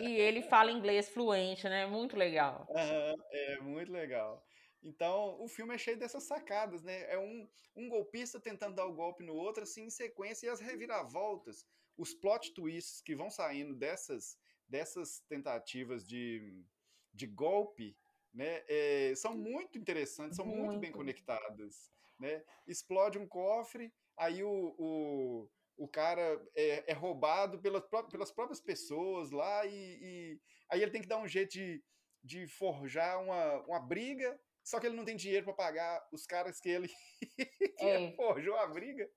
e 0.00 0.14
ele 0.14 0.40
fala 0.42 0.72
inglês 0.72 1.10
fluente, 1.10 1.68
né? 1.68 1.84
Muito 1.84 2.16
legal. 2.16 2.66
Uhum, 2.70 3.22
é, 3.32 3.60
muito 3.60 3.92
legal. 3.92 4.42
Então, 4.82 5.36
o 5.40 5.46
filme 5.46 5.74
é 5.74 5.78
cheio 5.78 5.98
dessas 5.98 6.24
sacadas, 6.24 6.82
né? 6.82 7.04
É 7.12 7.18
um, 7.18 7.46
um 7.76 7.88
golpista 7.88 8.40
tentando 8.40 8.74
dar 8.76 8.86
o 8.86 8.94
golpe 8.94 9.22
no 9.22 9.34
outro, 9.34 9.62
assim, 9.62 9.84
em 9.84 9.90
sequência, 9.90 10.46
e 10.46 10.48
as 10.48 10.58
reviravoltas 10.58 11.66
os 11.96 12.14
plot 12.14 12.52
twists 12.54 13.00
que 13.00 13.14
vão 13.14 13.30
saindo 13.30 13.74
dessas, 13.74 14.38
dessas 14.68 15.20
tentativas 15.28 16.06
de, 16.06 16.64
de 17.12 17.26
golpe 17.26 17.96
né, 18.32 18.62
é, 18.68 19.14
são 19.14 19.36
muito 19.36 19.78
interessantes, 19.78 20.36
são 20.36 20.46
muito. 20.46 20.64
muito 20.64 20.80
bem 20.80 20.92
conectadas. 20.92 21.90
Né? 22.18 22.42
Explode 22.66 23.18
um 23.18 23.26
cofre, 23.26 23.92
aí 24.16 24.42
o, 24.42 24.74
o, 24.78 25.50
o 25.76 25.88
cara 25.88 26.40
é, 26.54 26.92
é 26.92 26.94
roubado 26.94 27.60
pelas, 27.60 27.82
pelas 28.10 28.30
próprias 28.30 28.60
pessoas 28.60 29.30
lá, 29.30 29.66
e, 29.66 29.98
e, 30.00 30.40
aí 30.70 30.82
ele 30.82 30.90
tem 30.90 31.02
que 31.02 31.08
dar 31.08 31.18
um 31.18 31.28
jeito 31.28 31.52
de, 31.52 31.82
de 32.22 32.46
forjar 32.46 33.22
uma, 33.22 33.60
uma 33.66 33.80
briga, 33.80 34.38
só 34.64 34.78
que 34.78 34.86
ele 34.86 34.96
não 34.96 35.04
tem 35.04 35.16
dinheiro 35.16 35.44
para 35.44 35.54
pagar 35.54 36.08
os 36.12 36.24
caras 36.24 36.60
que 36.60 36.68
ele, 36.68 36.88
que 37.76 37.84
é. 37.84 38.12
forjou 38.12 38.56
a 38.56 38.66
briga. 38.66 39.10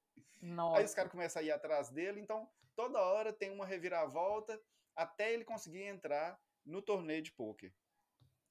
Nossa. 0.45 0.79
Aí 0.79 0.85
os 0.85 0.93
caras 0.93 1.11
começam 1.11 1.41
a 1.41 1.45
ir 1.45 1.51
atrás 1.51 1.89
dele, 1.89 2.19
então 2.19 2.49
toda 2.75 2.99
hora 2.99 3.33
tem 3.33 3.51
uma 3.51 3.65
reviravolta 3.65 4.61
até 4.95 5.33
ele 5.33 5.43
conseguir 5.43 5.83
entrar 5.83 6.39
no 6.65 6.81
torneio 6.81 7.21
de 7.21 7.31
pôquer. 7.31 7.73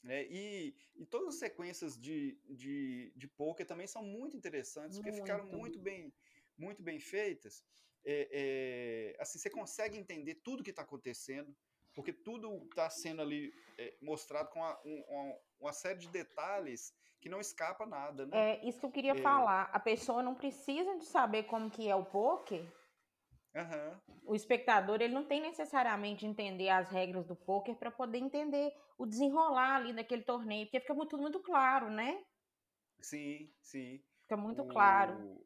É, 0.07 0.27
e, 0.31 0.77
e, 0.97 1.07
todas 1.07 1.29
as 1.35 1.41
sequências 1.41 1.99
de, 1.99 2.39
de, 2.45 3.13
de 3.17 3.27
poker 3.27 3.67
também 3.67 3.87
são 3.87 4.03
muito 4.03 4.37
interessantes, 4.37 4.99
muito. 4.99 5.07
porque 5.07 5.21
ficaram 5.23 5.47
muito 5.47 5.79
bem, 5.79 6.13
muito 6.59 6.83
bem 6.83 7.01
feitas. 7.01 7.65
É, 8.05 9.15
é, 9.17 9.23
assim, 9.23 9.39
você 9.39 9.49
consegue 9.49 9.97
entender 9.97 10.35
tudo 10.37 10.63
que 10.63 10.71
está 10.71 10.83
acontecendo, 10.83 11.57
porque 11.95 12.13
tudo 12.13 12.65
está 12.65 12.91
sendo 12.91 13.23
ali 13.23 13.55
é, 13.79 13.97
mostrado 14.03 14.51
com 14.51 14.59
uma, 14.59 14.79
uma, 14.83 15.39
uma, 15.59 15.73
série 15.73 15.99
de 16.01 16.09
detalhes 16.09 16.93
que 17.25 17.31
não 17.31 17.41
escapa 17.41 17.87
nada. 17.87 18.27
Né? 18.27 18.37
É 18.37 18.69
isso 18.69 18.79
que 18.79 18.85
eu 18.85 18.91
queria 18.91 19.13
é. 19.13 19.23
falar. 19.23 19.71
A 19.73 19.81
pessoa 19.81 20.23
não 20.23 20.35
precisa 20.35 20.99
de 20.99 21.07
saber 21.07 21.45
como 21.45 21.71
que 21.71 21.89
é 21.89 21.97
o 21.97 22.05
poker 22.05 22.63
Uhum. 23.55 24.17
O 24.25 24.35
espectador 24.35 25.01
ele 25.01 25.15
não 25.15 25.25
tem 25.25 25.41
necessariamente 25.41 26.27
entender 26.27 26.69
as 26.71 26.91
regras 26.91 27.25
do 27.25 27.37
poker 27.37 27.77
para 27.77 27.89
poder 27.89 28.19
entender 28.19 28.73
o 28.99 29.07
desenrolar 29.07 29.77
ali 29.77 29.93
daquele 29.93 30.25
torneio, 30.25 30.67
porque 30.67 30.81
fica 30.81 30.95
tudo 31.07 31.23
muito 31.23 31.39
claro, 31.39 31.89
né? 31.89 32.21
Sim, 33.01 33.49
sim. 33.63 34.03
Fica 34.23 34.37
muito 34.37 34.63
o... 34.63 34.67
claro. 34.67 35.41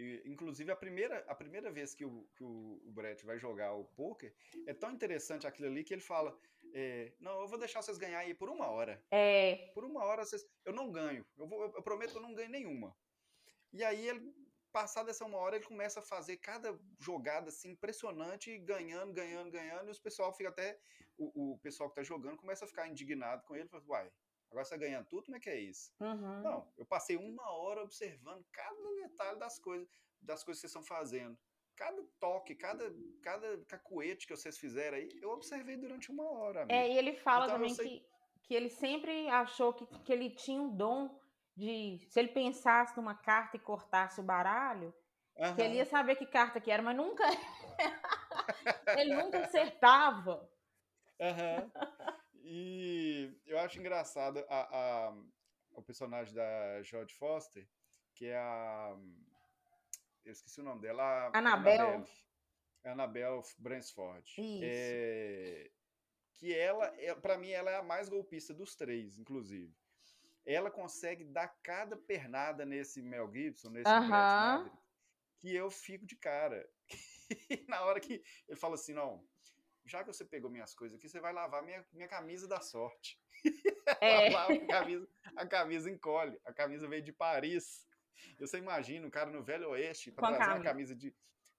E, 0.00 0.22
inclusive, 0.24 0.70
a 0.72 0.76
primeira, 0.76 1.18
a 1.28 1.34
primeira 1.34 1.70
vez 1.70 1.94
que, 1.94 2.04
o, 2.04 2.26
que 2.34 2.42
o, 2.42 2.80
o 2.84 2.90
Brett 2.90 3.24
vai 3.26 3.38
jogar 3.38 3.74
o 3.74 3.84
poker, 3.84 4.34
é 4.66 4.72
tão 4.72 4.90
interessante 4.90 5.46
aquilo 5.46 5.68
ali 5.68 5.84
que 5.84 5.92
ele 5.92 6.00
fala: 6.00 6.34
é, 6.72 7.12
Não, 7.20 7.40
eu 7.40 7.46
vou 7.46 7.58
deixar 7.58 7.82
vocês 7.82 7.98
ganhar 7.98 8.20
aí 8.20 8.32
por 8.32 8.48
uma 8.48 8.68
hora. 8.68 9.04
É. 9.10 9.70
Por 9.74 9.84
uma 9.84 10.02
hora 10.02 10.24
vocês. 10.24 10.46
Eu 10.64 10.72
não 10.72 10.90
ganho. 10.90 11.26
Eu, 11.36 11.46
vou, 11.46 11.64
eu 11.64 11.82
prometo 11.82 12.12
que 12.12 12.16
eu 12.16 12.22
não 12.22 12.34
ganho 12.34 12.48
nenhuma. 12.48 12.96
E 13.72 13.84
aí 13.84 14.08
ele 14.08 14.34
passada 14.72 15.10
essa 15.10 15.24
uma 15.24 15.36
hora, 15.36 15.56
ele 15.56 15.64
começa 15.64 16.00
a 16.00 16.02
fazer 16.02 16.36
cada 16.36 16.78
jogada 16.98 17.48
assim 17.48 17.70
impressionante, 17.70 18.56
ganhando, 18.58 19.12
ganhando, 19.12 19.50
ganhando, 19.50 19.88
e 19.88 19.90
os 19.90 19.98
pessoal 19.98 20.32
fica 20.32 20.48
até. 20.48 20.78
O, 21.18 21.52
o 21.52 21.58
pessoal 21.58 21.90
que 21.90 21.96
tá 21.96 22.02
jogando 22.02 22.38
começa 22.38 22.64
a 22.64 22.68
ficar 22.68 22.88
indignado 22.88 23.42
com 23.44 23.54
ele, 23.54 23.68
fala, 23.68 23.84
uai, 23.86 24.10
agora 24.50 24.64
você 24.64 24.74
tá 24.74 24.76
ganhando 24.76 25.06
tudo, 25.06 25.24
como 25.24 25.36
é 25.36 25.40
que 25.40 25.50
é 25.50 25.58
isso? 25.58 25.92
Uhum. 26.00 26.42
Não, 26.42 26.72
eu 26.76 26.84
passei 26.84 27.16
uma 27.16 27.50
hora 27.52 27.82
observando 27.82 28.44
cada 28.52 28.94
detalhe 29.02 29.38
das 29.38 29.58
coisas, 29.58 29.88
das 30.20 30.42
coisas 30.42 30.60
que 30.60 30.68
vocês 30.68 30.70
estão 30.70 30.82
fazendo. 30.82 31.38
cada 31.76 32.02
toque, 32.18 32.54
cada, 32.54 32.92
cada 33.22 33.58
cacuete 33.64 34.26
que 34.26 34.36
vocês 34.36 34.58
fizeram 34.58 34.98
aí, 34.98 35.08
eu 35.22 35.30
observei 35.30 35.76
durante 35.76 36.10
uma 36.10 36.28
hora. 36.30 36.66
É, 36.68 36.88
e 36.88 36.98
ele 36.98 37.14
fala 37.14 37.46
então, 37.46 37.56
também 37.56 37.74
sei... 37.74 37.88
que, 37.88 38.06
que 38.42 38.54
ele 38.54 38.68
sempre 38.68 39.28
achou 39.28 39.72
que, 39.72 39.86
que 40.00 40.12
ele 40.12 40.30
tinha 40.30 40.60
um 40.60 40.76
dom 40.76 41.18
de. 41.56 41.98
Se 42.08 42.18
ele 42.18 42.28
pensasse 42.28 42.96
numa 42.96 43.14
carta 43.14 43.56
e 43.56 43.60
cortasse 43.60 44.20
o 44.20 44.24
baralho, 44.24 44.92
uhum. 45.36 45.54
que 45.54 45.62
ele 45.62 45.76
ia 45.76 45.86
saber 45.86 46.16
que 46.16 46.26
carta 46.26 46.60
que 46.60 46.70
era, 46.70 46.82
mas 46.82 46.96
nunca. 46.96 47.24
ele 48.98 49.14
nunca 49.14 49.38
acertava. 49.44 50.48
Uhum. 51.18 51.70
E 52.42 52.99
eu 53.46 53.58
acho 53.58 53.78
engraçado 53.78 54.44
a, 54.48 55.08
a, 55.08 55.14
o 55.72 55.82
personagem 55.82 56.34
da 56.34 56.82
Jodie 56.82 57.14
Foster, 57.14 57.68
que 58.14 58.26
é 58.26 58.36
a. 58.36 58.96
Eu 60.24 60.32
esqueci 60.32 60.60
o 60.60 60.64
nome 60.64 60.82
dela. 60.82 61.30
Anabel. 61.34 62.06
Anabel 62.84 63.42
Bransford. 63.58 64.24
Isso. 64.38 64.60
É, 64.64 65.70
que 66.34 66.54
ela, 66.54 66.86
é, 66.98 67.14
para 67.14 67.36
mim, 67.36 67.50
ela 67.50 67.70
é 67.70 67.76
a 67.76 67.82
mais 67.82 68.08
golpista 68.08 68.54
dos 68.54 68.74
três, 68.74 69.18
inclusive. 69.18 69.74
Ela 70.46 70.70
consegue 70.70 71.24
dar 71.24 71.48
cada 71.62 71.96
pernada 71.96 72.64
nesse 72.64 73.02
Mel 73.02 73.30
Gibson, 73.30 73.68
nesse 73.68 73.90
uh 73.90 73.94
-huh. 73.94 74.08
Maverick, 74.08 74.76
que 75.38 75.54
eu 75.54 75.70
fico 75.70 76.06
de 76.06 76.16
cara. 76.16 76.66
na 77.68 77.82
hora 77.82 78.00
que 78.00 78.22
ele 78.48 78.58
fala 78.58 78.74
assim, 78.74 78.94
não, 78.94 79.22
já 79.90 80.04
que 80.04 80.12
você 80.12 80.24
pegou 80.24 80.50
minhas 80.50 80.72
coisas 80.74 80.96
aqui, 80.96 81.08
você 81.08 81.20
vai 81.20 81.32
lavar 81.32 81.62
minha, 81.64 81.84
minha 81.92 82.08
camisa 82.08 82.46
da 82.46 82.60
sorte. 82.60 83.20
É. 84.00 84.28
a, 84.32 84.66
camisa, 84.68 85.08
a 85.34 85.46
camisa 85.46 85.90
encolhe, 85.90 86.38
a 86.44 86.52
camisa 86.52 86.86
veio 86.86 87.02
de 87.02 87.12
Paris. 87.12 87.84
Você 88.38 88.58
imagina 88.58 89.04
um 89.04 89.10
cara 89.10 89.30
no 89.30 89.42
Velho 89.42 89.70
Oeste 89.70 90.12
para 90.12 90.36
trazer 90.36 90.52
uma 90.52 90.62
camisa 90.62 90.94
de 90.94 91.12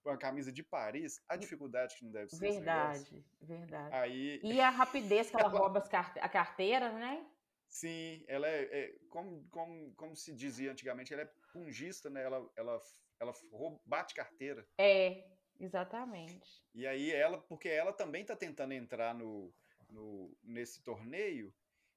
uma 0.04 0.16
camisa 0.16 0.50
de 0.50 0.62
Paris, 0.62 1.20
a 1.28 1.36
dificuldade 1.36 1.94
que 1.94 2.04
não 2.04 2.10
deve 2.10 2.30
ser. 2.30 2.38
Verdade, 2.38 3.24
verdade. 3.40 3.94
Aí, 3.94 4.40
e 4.42 4.60
a 4.60 4.70
rapidez 4.70 5.30
que 5.30 5.36
ela, 5.36 5.44
ela 5.52 5.58
rouba 5.58 5.84
a 6.20 6.28
carteira, 6.28 6.90
né? 6.92 7.24
Sim, 7.68 8.24
ela 8.26 8.48
é, 8.48 8.62
é, 8.64 8.98
como, 9.08 9.46
como, 9.50 9.94
como 9.94 10.16
se 10.16 10.32
dizia 10.34 10.72
antigamente, 10.72 11.12
ela 11.12 11.22
é 11.22 11.32
pungista, 11.52 12.10
né? 12.10 12.22
Ela, 12.22 12.50
ela, 12.56 12.80
ela 13.20 13.32
rouba, 13.52 13.80
bate 13.84 14.14
carteira. 14.14 14.66
É, 14.78 15.24
Exatamente. 15.62 16.60
E 16.74 16.86
aí 16.86 17.12
ela, 17.12 17.40
porque 17.40 17.68
ela 17.68 17.92
também 17.92 18.22
está 18.22 18.34
tentando 18.34 18.72
entrar 18.72 19.14
no, 19.14 19.54
no, 19.88 20.36
nesse 20.42 20.82
torneio, 20.82 21.54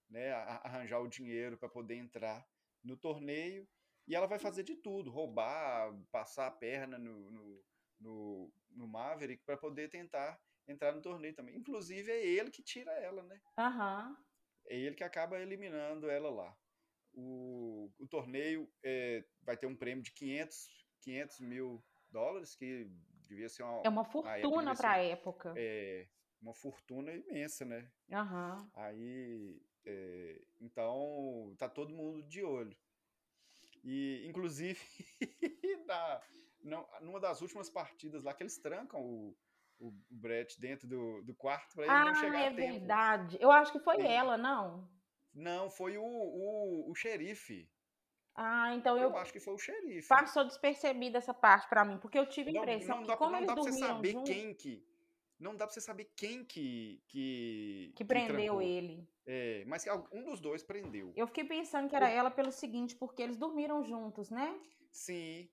né, 0.08 0.32
arranjar 0.32 1.00
o 1.00 1.08
dinheiro 1.08 1.58
para 1.58 1.68
poder 1.68 1.96
entrar 1.96 2.48
no 2.84 2.96
torneio, 2.96 3.68
e 4.08 4.14
ela 4.14 4.28
vai 4.28 4.38
fazer 4.38 4.62
de 4.62 4.76
tudo, 4.76 5.10
roubar, 5.10 5.92
passar 6.12 6.46
a 6.46 6.52
perna 6.52 7.00
no, 7.00 7.32
no, 7.32 7.66
no, 8.00 8.54
no 8.70 8.88
Maverick 8.88 9.44
para 9.44 9.58
poder 9.58 9.90
tentar 9.90 10.40
entrar 10.68 10.94
no 10.94 11.02
torneio 11.02 11.34
também. 11.34 11.56
Inclusive 11.56 12.12
é 12.12 12.24
ele 12.24 12.52
que 12.52 12.62
tira 12.62 12.92
ela, 12.92 13.24
né? 13.24 13.42
Uhum. 13.58 14.16
É 14.68 14.78
ele 14.78 14.96
que 14.96 15.04
acaba 15.04 15.40
eliminando 15.40 16.08
ela 16.08 16.30
lá. 16.30 16.56
O, 17.14 17.92
o 17.98 18.08
torneio 18.08 18.72
é, 18.84 19.26
vai 19.42 19.58
ter 19.58 19.66
um 19.66 19.76
prêmio 19.76 20.04
de 20.04 20.12
500, 20.12 20.86
500 21.02 21.40
mil 21.40 21.84
dólares, 22.12 22.56
que 22.56 22.88
devia 23.28 23.50
ser 23.50 23.64
uma. 23.64 23.82
É 23.84 23.90
uma 23.90 24.06
fortuna 24.06 24.76
para 24.76 24.92
a 24.92 24.98
época. 24.98 25.54
É, 25.56 26.08
uma 26.42 26.54
fortuna 26.54 27.12
imensa, 27.14 27.66
né? 27.66 27.90
Uhum. 28.10 28.70
Aí. 28.74 29.62
É, 29.88 30.42
então, 30.60 31.54
tá 31.58 31.70
todo 31.70 31.94
mundo 31.94 32.24
de 32.24 32.44
olho. 32.44 32.76
E, 33.84 34.26
inclusive, 34.28 34.80
numa 37.02 37.20
das 37.20 37.42
últimas 37.42 37.70
partidas 37.70 38.24
lá, 38.24 38.34
que 38.34 38.42
eles 38.42 38.58
trancam 38.58 39.00
o, 39.00 39.38
o 39.80 39.92
Brett 40.10 40.60
dentro 40.60 40.88
do, 40.88 41.22
do 41.22 41.36
quarto 41.36 41.76
para 41.76 41.84
ele 41.84 41.94
ah, 41.94 42.06
não 42.06 42.16
chegar 42.16 42.40
é 42.40 42.48
a 42.48 42.56
tempo. 42.56 42.72
verdade. 42.80 43.38
Eu 43.40 43.52
acho 43.52 43.72
que 43.72 43.80
foi 43.80 44.02
é. 44.02 44.14
ela, 44.14 44.38
não? 44.38 44.90
Não, 45.34 45.70
foi 45.70 45.98
o, 45.98 46.04
o, 46.04 46.90
o 46.90 46.96
xerife. 46.96 47.70
Ah, 48.36 48.76
então 48.76 48.98
eu, 48.98 49.10
eu 49.10 49.18
acho 49.18 49.32
que 49.32 49.40
foi 49.40 49.54
o 49.54 49.58
xerife. 49.58 50.10
Passou 50.10 50.44
despercebida 50.44 51.18
essa 51.18 51.34
parte 51.34 51.70
para 51.70 51.86
mim, 51.86 51.98
porque 51.98 52.20
eu 52.20 52.28
tive 52.28 52.50
a 52.50 52.62
impressão 52.62 52.98
não, 52.98 53.08
não 53.08 53.14
que 53.14 53.18
como 53.18 53.32
não 53.32 53.38
eles 53.38 53.48
dá 53.48 53.54
pra 53.54 53.64
você 53.64 53.72
saber 53.72 54.14
quem 54.24 54.54
que 54.54 54.86
não 55.40 55.56
dá 55.56 55.66
para 55.66 55.74
você 55.74 55.82
saber 55.82 56.12
quem 56.16 56.44
que 56.44 57.02
que, 57.08 57.94
que 57.96 58.04
prendeu 58.06 58.58
que 58.58 58.66
ele. 58.66 59.08
É, 59.26 59.64
mas 59.66 59.86
um 60.12 60.24
dos 60.24 60.40
dois 60.40 60.64
prendeu. 60.64 61.14
Eu 61.16 61.28
fiquei 61.28 61.46
pensando 61.46 61.90
que 61.90 61.96
era 61.96 62.10
ela 62.10 62.30
pelo 62.30 62.52
seguinte, 62.52 62.96
porque 62.96 63.22
eles 63.22 63.38
dormiram 63.38 63.84
juntos, 63.84 64.30
né? 64.30 64.54
Sim. 64.92 65.50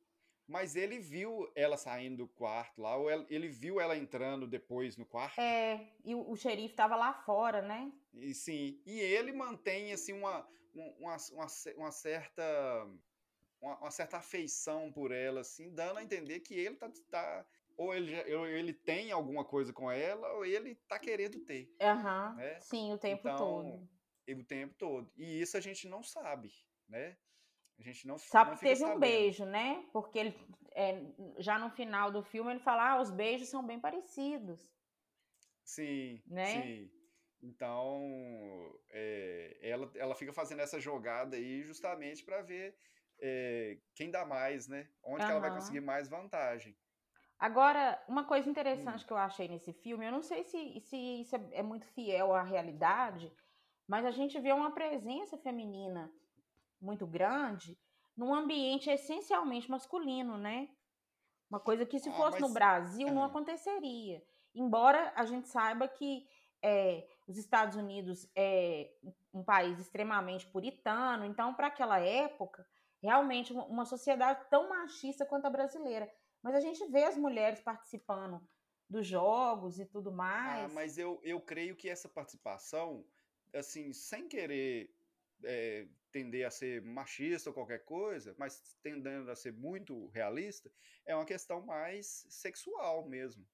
Mas 0.47 0.77
ele 0.77 0.99
viu 0.99 1.51
ela 1.55 1.77
saindo 1.77 2.19
do 2.19 2.29
quarto 2.29 2.83
lá, 2.83 2.97
ou 2.97 3.11
ele 3.11 3.49
viu 3.49 3.81
ela 3.81 3.97
entrando 3.97 4.47
depois 4.47 4.97
no 4.97 5.07
quarto. 5.07 5.41
É, 5.41 5.89
e 6.05 6.15
o, 6.15 6.31
o 6.31 6.37
xerife 6.37 6.73
estava 6.73 6.97
lá 6.97 7.13
fora, 7.13 7.63
né? 7.63 7.93
E 8.13 8.35
sim. 8.35 8.81
E 8.85 9.01
ele 9.01 9.33
mantém 9.33 9.93
assim 9.93 10.13
uma 10.13 10.47
uma, 10.75 11.17
uma, 11.33 11.47
uma 11.77 11.93
certa 11.93 12.89
uma, 13.61 13.79
uma, 13.79 13.91
certa 13.91 14.17
afeição 14.17 14.91
por 14.93 15.13
ela, 15.13 15.41
assim, 15.41 15.73
dando 15.73 15.99
a 15.99 16.03
entender 16.03 16.41
que 16.41 16.55
ele 16.55 16.77
tá, 16.77 16.91
tá 17.11 17.47
ou 17.77 17.95
ele, 17.95 18.35
ou 18.35 18.47
ele 18.47 18.73
tem 18.73 19.13
alguma 19.13 19.45
coisa 19.45 19.73
com 19.73 19.91
ela, 19.91 20.33
ou 20.35 20.45
ele 20.45 20.75
tá 20.89 20.99
querendo 20.99 21.39
ter. 21.41 21.73
Uhum. 21.81 22.37
Né? 22.37 22.61
Sim, 22.61 22.93
o 22.93 22.99
tempo 22.99 23.29
então, 23.29 23.37
todo. 23.37 23.89
O 24.41 24.45
tempo 24.45 24.75
todo. 24.75 25.13
E 25.17 25.41
isso 25.41 25.57
a 25.57 25.61
gente 25.61 25.87
não 25.89 26.03
sabe, 26.03 26.53
né? 26.89 27.17
A 27.83 27.85
gente 27.85 28.07
não 28.07 28.17
sabe 28.17 28.55
que 28.55 28.61
teve 28.61 28.77
sabendo. 28.77 28.97
um 28.97 29.01
beijo, 29.01 29.45
né? 29.45 29.85
Porque 29.93 30.17
ele, 30.17 30.37
é, 30.73 31.03
já 31.39 31.59
no 31.59 31.69
final 31.71 32.12
do 32.12 32.23
filme 32.23 32.53
ele 32.53 32.61
fala, 32.61 32.93
ah, 32.93 33.01
os 33.01 33.11
beijos 33.11 33.49
são 33.49 33.67
bem 33.67 33.81
parecidos. 33.81 34.73
Sim, 35.65 36.23
né? 36.29 36.62
sim. 36.62 36.91
Então, 37.43 38.01
é, 38.89 39.59
ela, 39.61 39.91
ela 39.97 40.15
fica 40.15 40.33
fazendo 40.33 40.61
essa 40.61 40.79
jogada 40.79 41.37
aí 41.37 41.65
justamente 41.65 42.25
para 42.25 42.41
ver 42.41 42.77
é, 43.21 43.79
quem 43.97 44.12
dá 44.12 44.25
mais, 44.25 44.69
né? 44.69 44.89
Onde 45.03 45.25
uhum. 45.25 45.31
ela 45.33 45.41
vai 45.41 45.51
conseguir 45.51 45.81
mais 45.81 46.09
vantagem. 46.09 46.77
Agora, 47.37 48.01
uma 48.07 48.25
coisa 48.25 48.49
interessante 48.49 49.03
hum. 49.03 49.07
que 49.09 49.12
eu 49.12 49.17
achei 49.17 49.49
nesse 49.49 49.73
filme, 49.73 50.07
eu 50.07 50.12
não 50.12 50.23
sei 50.23 50.45
se, 50.45 50.81
se 50.83 50.97
isso 50.97 51.35
é, 51.35 51.49
é 51.55 51.62
muito 51.65 51.85
fiel 51.89 52.33
à 52.33 52.45
realidade, 52.45 53.33
mas 53.89 54.05
a 54.05 54.12
gente 54.12 54.39
vê 54.39 54.53
uma 54.53 54.73
presença 54.73 55.37
feminina 55.37 56.12
muito 56.83 57.07
grande 57.07 57.79
num 58.17 58.35
ambiente 58.35 58.91
essencialmente 58.91 59.71
masculino, 59.71 60.37
né? 60.37 60.69
Uma 61.49 61.61
coisa 61.61 61.87
que 61.87 61.99
se 61.99 62.09
ah, 62.09 62.12
fosse 62.12 62.41
mas... 62.41 62.49
no 62.49 62.55
Brasil 62.55 63.12
não 63.12 63.25
aconteceria. 63.25 64.23
Embora 64.55 65.12
a 65.17 65.25
gente 65.25 65.49
saiba 65.49 65.89
que 65.89 66.27
é, 66.62 67.07
os 67.27 67.37
Estados 67.37 67.77
Unidos 67.77 68.29
é 68.37 68.93
um 69.33 69.43
país 69.43 69.79
extremamente 69.79 70.47
puritano, 70.47 71.25
então, 71.25 71.55
para 71.55 71.69
aquela 71.69 71.99
época, 71.99 72.67
realmente 73.03 73.53
uma 73.53 73.85
sociedade 73.85 74.47
tão 74.51 74.69
machista 74.69 75.27
quanto 75.27 75.47
a 75.47 75.51
brasileira. 75.51 76.11
Mas 76.43 76.55
a 76.55 76.61
gente 76.61 76.85
vê 76.87 77.05
as 77.05 77.17
mulheres 77.17 77.61
participando 77.61 78.41
dos 78.89 79.07
jogos 79.07 79.79
e 79.79 79.87
tudo 79.87 80.11
ah, 80.11 80.15
mais. 80.15 80.71
Ah, 80.71 80.75
mas 80.75 80.99
eu, 80.99 81.21
eu 81.23 81.41
creio 81.41 81.75
que 81.75 81.89
essa 81.89 82.09
participação, 82.09 83.05
assim, 83.55 83.93
sem 83.93 84.29
querer 84.29 84.95
é, 85.45 85.87
tender 86.12 86.47
a 86.47 86.50
ser 86.50 86.83
machista 86.83 87.50
ou 87.50 87.54
qualquer 87.54 87.85
coisa, 87.85 88.35
mas 88.38 88.76
tendendo 88.83 89.31
a 89.31 89.35
ser 89.35 89.52
muito 89.52 90.07
realista, 90.09 90.71
é 91.07 91.16
uma 91.16 91.25
questão 91.25 91.64
mais 91.64 92.26
sexual 92.28 93.09
mesmo. 93.09 93.45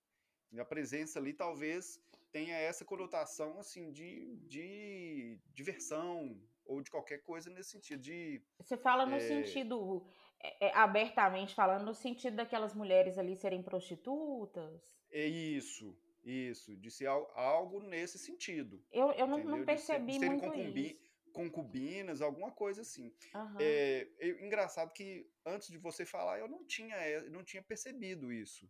A 0.58 0.64
presença 0.64 1.18
ali 1.18 1.32
talvez 1.32 2.00
tenha 2.32 2.56
essa 2.56 2.84
conotação 2.84 3.58
assim 3.58 3.90
de, 3.92 4.36
de 4.46 5.38
diversão 5.54 6.40
ou 6.64 6.82
de 6.82 6.90
qualquer 6.90 7.18
coisa 7.18 7.48
nesse 7.48 7.70
sentido 7.70 8.02
de 8.02 8.42
você 8.58 8.76
fala 8.76 9.06
no 9.06 9.16
é... 9.16 9.20
sentido 9.20 10.06
é, 10.38 10.66
é, 10.66 10.76
abertamente 10.76 11.54
falando 11.54 11.84
no 11.84 11.94
sentido 11.94 12.36
daquelas 12.36 12.74
mulheres 12.74 13.16
ali 13.16 13.34
serem 13.36 13.62
prostitutas? 13.62 14.82
É 15.10 15.26
isso 15.26 15.96
isso 16.24 16.76
de 16.76 16.90
ser 16.90 17.06
algo 17.06 17.80
nesse 17.80 18.18
sentido 18.18 18.84
eu, 18.92 19.12
eu 19.12 19.26
não, 19.26 19.42
não 19.42 19.64
percebi 19.64 20.12
de 20.12 20.18
ser, 20.18 20.20
de 20.20 20.26
muito 20.26 20.44
concumbi, 20.44 20.90
isso 20.90 21.07
concubinas 21.38 22.20
alguma 22.20 22.50
coisa 22.50 22.82
assim 22.82 23.14
uhum. 23.34 23.56
é, 23.60 24.08
engraçado 24.40 24.92
que 24.92 25.30
antes 25.46 25.68
de 25.68 25.78
você 25.78 26.04
falar 26.04 26.38
eu 26.38 26.48
não 26.48 26.64
tinha 26.64 26.96
é, 26.96 27.28
não 27.30 27.44
tinha 27.44 27.62
percebido 27.62 28.32
isso 28.32 28.68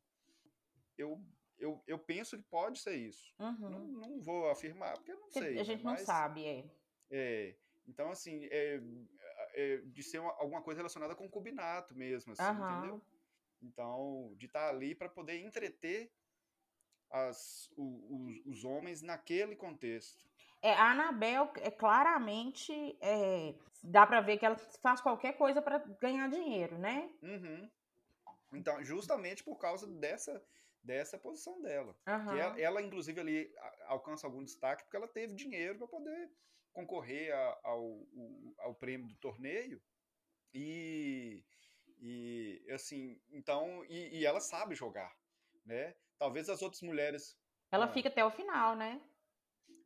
eu 0.97 1.23
eu, 1.59 1.83
eu 1.87 1.99
penso 1.99 2.37
que 2.37 2.45
pode 2.45 2.79
ser 2.79 2.95
isso. 2.95 3.35
Uhum. 3.39 3.71
Não, 3.71 3.87
não 3.89 4.21
vou 4.21 4.49
afirmar, 4.49 4.95
porque 4.95 5.13
eu 5.13 5.19
não 5.19 5.29
sei. 5.29 5.59
A 5.59 5.65
gente 5.65 5.85
mas, 5.85 5.99
não 5.99 6.07
sabe, 6.07 6.47
é. 6.47 6.65
É. 7.11 7.57
Então, 7.87 8.11
assim, 8.11 8.45
é, 8.51 8.81
é 9.55 9.77
de 9.79 10.03
ser 10.03 10.21
uma, 10.21 10.33
alguma 10.35 10.63
coisa 10.63 10.79
relacionada 10.79 11.15
com 11.15 11.25
concubinato 11.25 11.97
mesmo, 11.97 12.33
assim, 12.33 12.43
uhum. 12.43 12.79
entendeu? 12.79 13.03
Então, 13.61 14.35
de 14.37 14.47
estar 14.47 14.67
tá 14.67 14.69
ali 14.69 14.95
para 14.95 15.09
poder 15.09 15.41
entreter 15.41 16.13
as, 17.11 17.71
os, 17.77 18.41
os 18.47 18.65
homens 18.65 19.03
naquele 19.03 19.57
contexto. 19.57 20.28
É, 20.61 20.73
a 20.73 20.91
Anabel, 20.91 21.51
é, 21.57 21.71
claramente, 21.71 22.73
é, 23.01 23.55
dá 23.83 24.07
para 24.07 24.21
ver 24.21 24.39
que 24.39 24.47
ela 24.47 24.57
faz 24.57 25.01
qualquer 25.01 25.37
coisa 25.37 25.63
para 25.63 25.79
ganhar 26.01 26.29
dinheiro, 26.29 26.77
né? 26.79 27.11
Uhum. 27.23 27.71
Então, 28.53 28.83
justamente 28.83 29.45
por 29.45 29.57
causa 29.57 29.87
dessa, 29.87 30.43
dessa 30.83 31.19
posição 31.19 31.61
dela. 31.63 31.95
Uhum. 32.07 32.27
Que 32.27 32.41
ela, 32.41 32.61
ela, 32.61 32.83
inclusive, 32.83 33.21
ali 33.21 33.55
alcança 33.87 34.27
algum 34.27 34.43
destaque 34.43 34.85
porque 34.85 34.97
ela 34.97 35.09
teve 35.09 35.35
dinheiro 35.35 35.79
para 35.79 35.87
poder 35.87 36.31
concorrer 36.73 37.35
a, 37.35 37.59
ao, 37.65 38.07
ao 38.59 38.75
prêmio 38.75 39.07
do 39.09 39.17
torneio. 39.17 39.81
E, 40.55 41.45
e 42.01 42.65
assim, 42.71 43.21
então, 43.31 43.85
e, 43.89 44.19
e, 44.19 44.27
ela 44.27 44.41
sabe 44.41 44.75
jogar, 44.75 45.15
né? 45.65 45.95
Talvez 46.19 46.49
as 46.49 46.63
outras 46.63 46.83
mulheres. 46.83 47.39
Ela 47.71 47.85
ah, 47.85 47.93
fica 47.93 48.09
até 48.09 48.25
o 48.25 48.31
final, 48.31 48.75
né? 48.75 49.01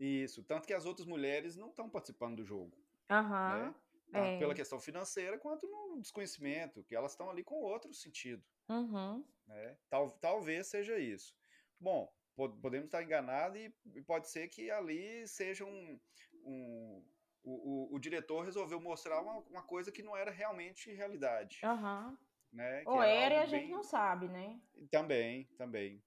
Isso, 0.02 0.42
tanto 0.42 0.66
que 0.66 0.74
as 0.74 0.84
outras 0.84 1.06
mulheres 1.06 1.56
não 1.56 1.68
estão 1.68 1.88
participando 1.88 2.36
do 2.36 2.44
jogo. 2.44 2.76
Uhum. 3.08 3.68
Né? 3.68 3.74
Tanto 4.10 4.26
é. 4.26 4.38
pela 4.38 4.54
questão 4.54 4.80
financeira 4.80 5.38
quanto 5.38 5.66
no 5.68 6.00
desconhecimento, 6.00 6.82
que 6.82 6.96
elas 6.96 7.12
estão 7.12 7.30
ali 7.30 7.44
com 7.44 7.62
outro 7.62 7.94
sentido. 7.94 8.44
Uhum. 8.68 9.24
Né? 9.46 9.76
Tal, 9.88 10.10
talvez 10.10 10.66
seja 10.66 10.98
isso. 10.98 11.36
Bom, 11.78 12.12
podemos 12.34 12.86
estar 12.86 13.02
enganados 13.02 13.60
e 13.94 14.02
pode 14.02 14.28
ser 14.28 14.48
que 14.48 14.72
ali 14.72 15.26
seja 15.28 15.64
um. 15.64 16.00
um 16.44 17.04
o, 17.44 17.90
o, 17.92 17.96
o, 17.96 17.98
diretor 17.98 18.44
resolveu 18.44 18.80
mostrar 18.80 19.20
uma, 19.20 19.38
uma, 19.38 19.62
coisa 19.62 19.90
que 19.90 20.02
não 20.02 20.16
era 20.16 20.30
realmente 20.30 20.92
realidade. 20.92 21.60
Uhum. 21.64 22.16
Né? 22.52 22.82
Ou 22.86 23.02
era 23.02 23.34
e 23.34 23.38
a 23.38 23.40
bem... 23.46 23.50
gente 23.50 23.70
não 23.70 23.82
sabe, 23.82 24.28
né? 24.28 24.60
Também, 24.90 25.44
também. 25.56 26.02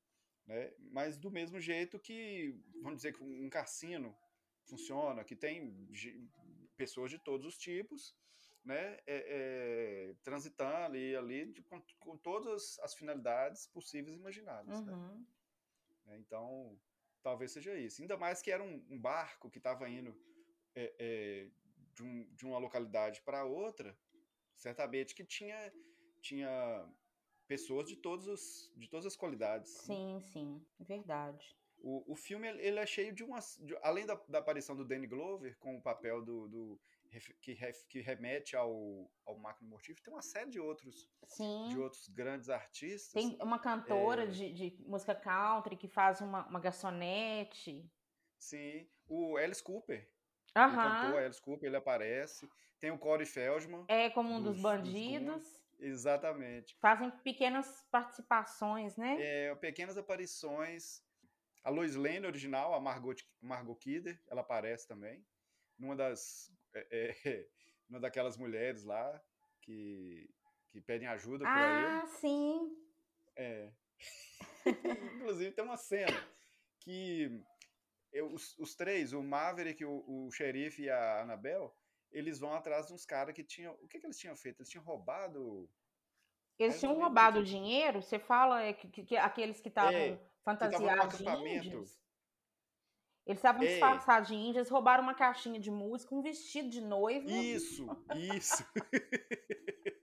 Né? 0.48 0.74
Mas 0.92 1.18
do 1.18 1.32
mesmo 1.32 1.60
jeito 1.60 2.00
que, 2.00 2.56
vamos 2.82 2.98
dizer 2.98 3.14
que 3.14 3.24
um 3.24 3.50
cassino 3.50 4.16
funciona, 4.66 5.24
que 5.24 5.36
tem 5.36 5.88
pessoas 6.76 7.12
de 7.12 7.20
todos 7.20 7.46
os 7.46 7.58
tipos, 7.58 8.16
né, 8.64 8.98
é, 9.06 10.10
é, 10.10 10.16
transitando 10.24 10.98
e 10.98 11.16
ali 11.16 11.46
de, 11.52 11.62
com, 11.62 11.80
com, 12.00 12.18
todas 12.18 12.80
as 12.80 12.96
finalidades 12.96 13.68
possíveis 13.68 14.16
e 14.16 14.20
imagináveis. 14.20 14.82
Né? 14.82 14.92
Uhum. 14.92 15.26
Né? 16.06 16.18
Então, 16.18 16.80
talvez 17.22 17.52
seja 17.52 17.78
isso. 17.78 18.02
Ainda 18.02 18.18
mais 18.18 18.42
que 18.42 18.52
era 18.52 18.64
um, 18.64 18.84
um 18.90 19.00
barco 19.00 19.52
que 19.52 19.60
estava 19.60 19.88
indo 19.88 20.18
é, 20.76 20.94
é, 20.98 21.50
de, 21.94 22.04
um, 22.04 22.24
de, 22.34 22.46
uma 22.46 22.58
localidade 22.58 23.22
para 23.22 23.46
outra, 23.46 23.96
certamente 24.58 25.14
que 25.14 25.24
tinha, 25.24 25.72
tinha 26.20 26.92
pessoas 27.48 27.88
de, 27.88 27.96
todos 27.96 28.28
os, 28.28 28.72
de 28.76 28.90
todas 28.90 29.06
as 29.06 29.16
qualidades. 29.16 29.72
Sim, 29.72 30.20
sim, 30.22 30.66
verdade. 30.80 31.56
O, 31.80 32.14
o 32.14 32.16
filme 32.16 32.48
ele 32.48 32.80
é 32.80 32.86
cheio 32.86 33.14
de 33.14 33.24
umas. 33.24 33.58
De, 33.62 33.78
além 33.82 34.06
da, 34.06 34.16
da, 34.28 34.40
aparição 34.40 34.76
do 34.76 34.86
Danny 34.86 35.08
Glover 35.08 35.56
com 35.60 35.78
o 35.78 35.82
papel 35.82 36.24
do, 36.24 36.48
do 36.48 36.80
que, 37.42 37.56
que, 37.88 38.02
remete 38.02 38.56
ao, 38.56 39.10
ao 39.26 39.38
Máquina 39.38 39.70
Mortífero, 39.70 40.04
tem 40.04 40.14
uma 40.14 40.22
série 40.22 40.50
de 40.50 40.60
outros, 40.60 41.10
Sim. 41.26 41.70
de 41.70 41.80
outros 41.80 42.08
grandes 42.10 42.50
artistas. 42.50 43.12
Tem 43.12 43.38
uma 43.42 43.60
cantora 43.60 44.24
é... 44.24 44.28
de, 44.28 44.52
de, 44.52 44.84
música 44.84 45.14
country 45.14 45.78
que 45.78 45.88
faz 45.88 46.22
uma, 46.22 46.48
uma 46.48 46.60
garçonete. 46.60 47.90
Sim, 48.40 48.88
o 49.08 49.38
Alice 49.38 49.64
Cooper. 49.64 50.10
Aham. 50.56 50.72
O 50.72 51.02
cantor 51.02 51.24
Alice 51.24 51.42
Cooper, 51.42 51.68
ele 51.68 51.78
aparece. 51.78 52.50
Tem 52.80 52.92
o 52.92 52.98
Corey 52.98 53.26
Feldman. 53.26 53.86
É, 53.88 54.10
como 54.10 54.34
um 54.34 54.42
dos, 54.42 54.54
dos 54.54 54.62
bandidos. 54.62 55.42
Dos 55.42 55.55
Exatamente. 55.80 56.76
Fazem 56.80 57.12
pequenas 57.24 57.86
participações, 57.92 58.96
né? 58.96 59.18
É, 59.20 59.56
pequenas 59.56 59.98
aparições. 59.98 61.04
A 61.64 61.70
Lois 61.70 61.96
Lane 61.96 62.28
original, 62.28 62.74
a 62.74 62.80
Margot, 62.80 63.16
Margot 63.42 63.76
Kidder, 63.76 64.22
ela 64.28 64.42
aparece 64.42 64.88
também. 64.88 65.26
Numa 65.78 65.96
das. 65.96 66.52
É, 66.74 67.16
é, 67.26 67.48
numa 67.90 68.00
daquelas 68.00 68.38
mulheres 68.38 68.84
lá 68.84 69.22
que, 69.62 70.30
que 70.70 70.80
pedem 70.82 71.08
ajuda 71.08 71.46
ah, 71.48 71.54
para 71.54 71.78
ele. 71.78 71.86
Ah, 71.88 72.08
sim. 72.08 72.78
É. 73.36 73.72
Inclusive 75.16 75.52
tem 75.52 75.64
uma 75.64 75.78
cena 75.78 76.16
que 76.80 77.44
eu, 78.12 78.32
os, 78.32 78.58
os, 78.58 78.76
três, 78.76 79.12
o 79.12 79.22
Maverick, 79.22 79.84
o, 79.84 80.04
o 80.08 80.32
xerife 80.32 80.84
e 80.84 80.90
a 80.90 81.24
Annabelle, 81.24 81.70
eles 82.12 82.40
vão 82.40 82.54
atrás 82.54 82.88
de 82.88 82.94
uns 82.94 83.06
caras 83.06 83.34
que 83.34 83.44
tinham. 83.44 83.74
O 83.82 83.88
que, 83.88 84.00
que 84.00 84.06
eles 84.06 84.18
tinham 84.18 84.36
feito? 84.36 84.60
Eles 84.60 84.70
tinham 84.70 84.84
roubado. 84.84 85.70
Eles 86.58 86.80
tinham 86.80 86.96
roubado 86.96 87.40
que... 87.40 87.50
dinheiro? 87.50 88.02
Você 88.02 88.18
fala 88.18 88.64
é, 88.64 88.74
que, 88.74 88.88
que, 88.88 89.04
que 89.04 89.18
aqueles 89.18 89.60
que 89.60 89.70
estavam 89.70 89.94
é, 89.94 90.20
fantasiados 90.44 91.18
de 91.18 91.24
índios? 91.26 92.00
Eles 93.26 93.40
estavam 93.40 93.64
é. 93.64 93.68
disfarçados 93.68 94.28
de 94.28 94.36
índios, 94.36 94.70
roubaram 94.70 95.04
uma 95.04 95.16
caixinha 95.16 95.60
de 95.60 95.72
música, 95.72 96.14
um 96.14 96.22
vestido 96.22 96.70
de 96.70 96.80
noiva. 96.80 97.30
Isso, 97.30 97.86
isso. 98.16 98.64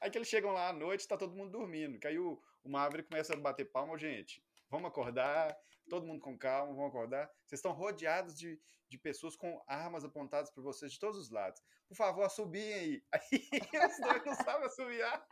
Aí 0.00 0.10
que 0.10 0.16
eles 0.16 0.28
chegam 0.28 0.50
lá 0.52 0.68
à 0.70 0.72
noite, 0.72 1.06
tá 1.06 1.16
todo 1.16 1.36
mundo 1.36 1.50
dormindo. 1.50 1.98
Que 1.98 2.06
aí 2.06 2.18
o, 2.18 2.40
o 2.64 2.70
Maverick 2.70 3.10
começa 3.10 3.34
a 3.34 3.36
bater 3.36 3.66
palma, 3.66 3.98
gente. 3.98 4.42
Vamos 4.70 4.88
acordar, 4.88 5.54
todo 5.90 6.06
mundo 6.06 6.20
com 6.20 6.38
calma, 6.38 6.72
vamos 6.72 6.88
acordar. 6.88 7.26
Vocês 7.44 7.58
estão 7.58 7.72
rodeados 7.72 8.34
de, 8.38 8.58
de 8.88 8.96
pessoas 8.96 9.36
com 9.36 9.62
armas 9.66 10.04
apontadas 10.04 10.50
para 10.50 10.62
vocês 10.62 10.92
de 10.92 11.00
todos 11.00 11.18
os 11.18 11.30
lados. 11.30 11.60
Por 11.88 11.96
favor, 11.96 12.22
assumiem 12.22 12.72
aí. 12.72 13.02
Aí 13.12 13.86
os 13.86 14.00
dois 14.00 14.24
não 14.24 14.34
sabem 14.36 14.66
assobiar. 14.66 15.26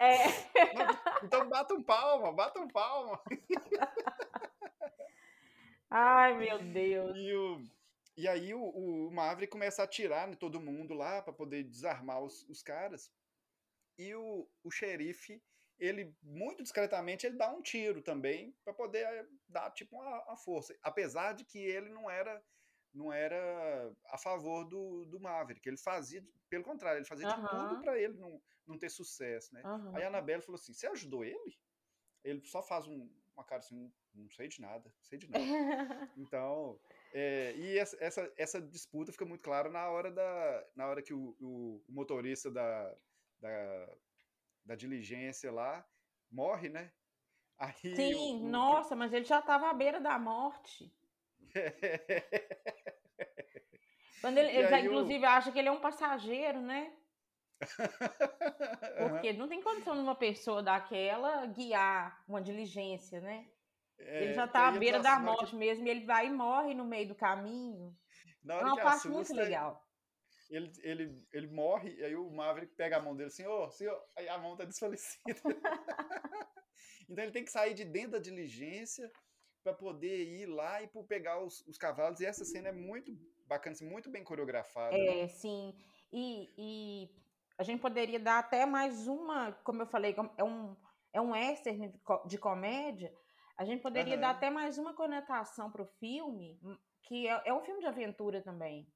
É. 0.00 0.24
Então 1.22 1.48
batam 1.48 1.82
palma, 1.82 2.32
batam 2.32 2.66
palma. 2.68 3.22
Ai, 5.88 6.36
meu 6.36 6.58
Deus. 6.58 7.16
E, 7.16 7.32
o, 7.32 7.64
e 8.16 8.28
aí 8.28 8.52
o, 8.52 8.60
o 8.60 9.10
Maverick 9.12 9.52
começa 9.52 9.82
a 9.82 9.84
atirar 9.84 10.28
em 10.28 10.34
todo 10.34 10.60
mundo 10.60 10.92
lá 10.92 11.22
para 11.22 11.32
poder 11.32 11.62
desarmar 11.62 12.20
os, 12.20 12.42
os 12.48 12.62
caras. 12.62 13.12
E 13.96 14.12
o, 14.12 14.48
o 14.64 14.70
xerife 14.72 15.40
ele 15.78 16.14
muito 16.22 16.62
discretamente 16.62 17.26
ele 17.26 17.36
dá 17.36 17.50
um 17.50 17.62
tiro 17.62 18.02
também 18.02 18.54
para 18.64 18.72
poder 18.72 19.04
eh, 19.04 19.26
dar 19.48 19.70
tipo 19.72 19.96
uma, 19.96 20.24
uma, 20.24 20.36
força, 20.36 20.76
apesar 20.82 21.32
de 21.32 21.44
que 21.44 21.58
ele 21.58 21.88
não 21.88 22.10
era 22.10 22.42
não 22.92 23.12
era 23.12 23.92
a 24.06 24.16
favor 24.16 24.64
do, 24.64 25.04
do 25.06 25.18
Maverick, 25.18 25.68
ele 25.68 25.76
fazia 25.76 26.24
pelo 26.48 26.62
contrário, 26.62 26.98
ele 26.98 27.06
fazia 27.06 27.26
uhum. 27.28 27.42
de 27.42 27.48
tudo 27.48 27.80
para 27.80 27.98
ele 27.98 28.14
não, 28.14 28.40
não 28.66 28.78
ter 28.78 28.88
sucesso, 28.88 29.52
né? 29.52 29.62
Uhum. 29.64 29.96
Aí 29.96 30.04
a 30.04 30.06
Anabelle 30.06 30.42
falou 30.42 30.54
assim: 30.54 30.72
"Você 30.72 30.86
ajudou 30.86 31.24
ele?" 31.24 31.58
Ele 32.22 32.40
só 32.44 32.62
faz 32.62 32.86
um, 32.86 33.10
uma 33.36 33.44
cara 33.44 33.58
assim, 33.58 33.92
não 34.14 34.30
sei 34.30 34.48
de 34.48 34.60
nada, 34.60 34.84
não 34.84 35.02
sei 35.02 35.18
de 35.18 35.28
nada. 35.28 35.44
então, 36.16 36.80
é, 37.12 37.54
e 37.56 37.78
essa, 37.78 37.96
essa, 38.00 38.32
essa, 38.36 38.62
disputa 38.62 39.12
fica 39.12 39.24
muito 39.24 39.42
clara 39.42 39.68
na 39.68 39.88
hora 39.88 40.10
da 40.10 40.66
na 40.74 40.86
hora 40.86 41.02
que 41.02 41.12
o, 41.12 41.36
o, 41.40 41.84
o 41.86 41.92
motorista 41.92 42.50
da, 42.50 42.96
da 43.40 43.96
da 44.64 44.74
diligência 44.74 45.52
lá, 45.52 45.86
morre, 46.30 46.68
né? 46.68 46.90
Aí 47.58 47.94
Sim, 47.94 48.42
o, 48.42 48.48
nossa, 48.48 48.96
mas 48.96 49.12
ele 49.12 49.24
já 49.24 49.38
estava 49.38 49.70
à 49.70 49.74
beira 49.74 50.00
da 50.00 50.18
morte. 50.18 50.92
Quando 54.20 54.38
ele, 54.38 54.50
ele 54.50 54.68
já, 54.68 54.80
inclusive, 54.80 55.24
acha 55.24 55.52
que 55.52 55.58
ele 55.58 55.68
é 55.68 55.72
um 55.72 55.80
passageiro, 55.80 56.60
né? 56.60 56.92
Porque 59.10 59.32
não 59.34 59.46
tem 59.46 59.62
condição 59.62 59.94
de 59.94 60.00
uma 60.00 60.14
pessoa 60.14 60.62
daquela 60.62 61.46
guiar 61.46 62.24
uma 62.26 62.40
diligência, 62.40 63.20
né? 63.20 63.46
É, 63.98 64.24
ele 64.24 64.34
já 64.34 64.46
está 64.46 64.68
à 64.68 64.72
beira 64.72 64.98
da 64.98 65.20
morte 65.20 65.50
que... 65.50 65.56
mesmo, 65.56 65.86
e 65.86 65.90
ele 65.90 66.04
vai 66.04 66.26
e 66.26 66.30
morre 66.30 66.74
no 66.74 66.84
meio 66.84 67.08
do 67.08 67.14
caminho. 67.14 67.96
Na 68.42 68.56
hora 68.56 68.64
é 68.64 68.72
uma 68.72 68.76
parte 68.76 69.06
assusta, 69.06 69.10
muito 69.10 69.34
legal 69.34 69.83
ele, 70.50 70.72
ele, 70.82 71.26
ele 71.32 71.46
morre, 71.48 71.94
e 71.94 72.04
aí 72.04 72.16
o 72.16 72.30
Maverick 72.30 72.74
pega 72.74 72.96
a 72.96 73.02
mão 73.02 73.16
dele 73.16 73.28
assim, 73.28 73.46
ô, 73.46 73.64
oh, 73.64 73.70
senhor, 73.70 74.00
aí 74.16 74.28
a 74.28 74.38
mão 74.38 74.56
tá 74.56 74.64
desfalecida. 74.64 75.40
então 77.08 77.24
ele 77.24 77.32
tem 77.32 77.44
que 77.44 77.50
sair 77.50 77.74
de 77.74 77.84
dentro 77.84 78.12
da 78.12 78.18
diligência 78.18 79.10
para 79.62 79.72
poder 79.72 80.24
ir 80.24 80.46
lá 80.46 80.82
e 80.82 80.90
pegar 81.08 81.42
os, 81.42 81.66
os, 81.66 81.78
cavalos, 81.78 82.20
e 82.20 82.26
essa 82.26 82.44
cena 82.44 82.68
é 82.68 82.72
muito 82.72 83.12
bacana, 83.46 83.74
assim, 83.74 83.88
muito 83.88 84.10
bem 84.10 84.22
coreografada. 84.22 84.94
É, 84.94 85.22
né? 85.22 85.28
sim, 85.28 85.74
e, 86.12 86.52
e 86.58 87.10
a 87.58 87.62
gente 87.62 87.80
poderia 87.80 88.20
dar 88.20 88.38
até 88.38 88.66
mais 88.66 89.06
uma, 89.06 89.52
como 89.64 89.82
eu 89.82 89.86
falei, 89.86 90.14
é 90.36 90.44
um, 90.44 90.76
é 91.12 91.20
um 91.20 91.32
western 91.32 91.92
de 92.26 92.38
comédia, 92.38 93.12
a 93.56 93.64
gente 93.64 93.80
poderia 93.80 94.16
uhum. 94.16 94.20
dar 94.20 94.30
até 94.30 94.50
mais 94.50 94.78
uma 94.78 94.94
conotação 94.94 95.70
para 95.70 95.82
o 95.82 95.86
filme, 95.86 96.60
que 97.04 97.28
é, 97.28 97.42
é 97.46 97.54
um 97.54 97.62
filme 97.62 97.80
de 97.80 97.86
aventura 97.86 98.42
também. 98.42 98.86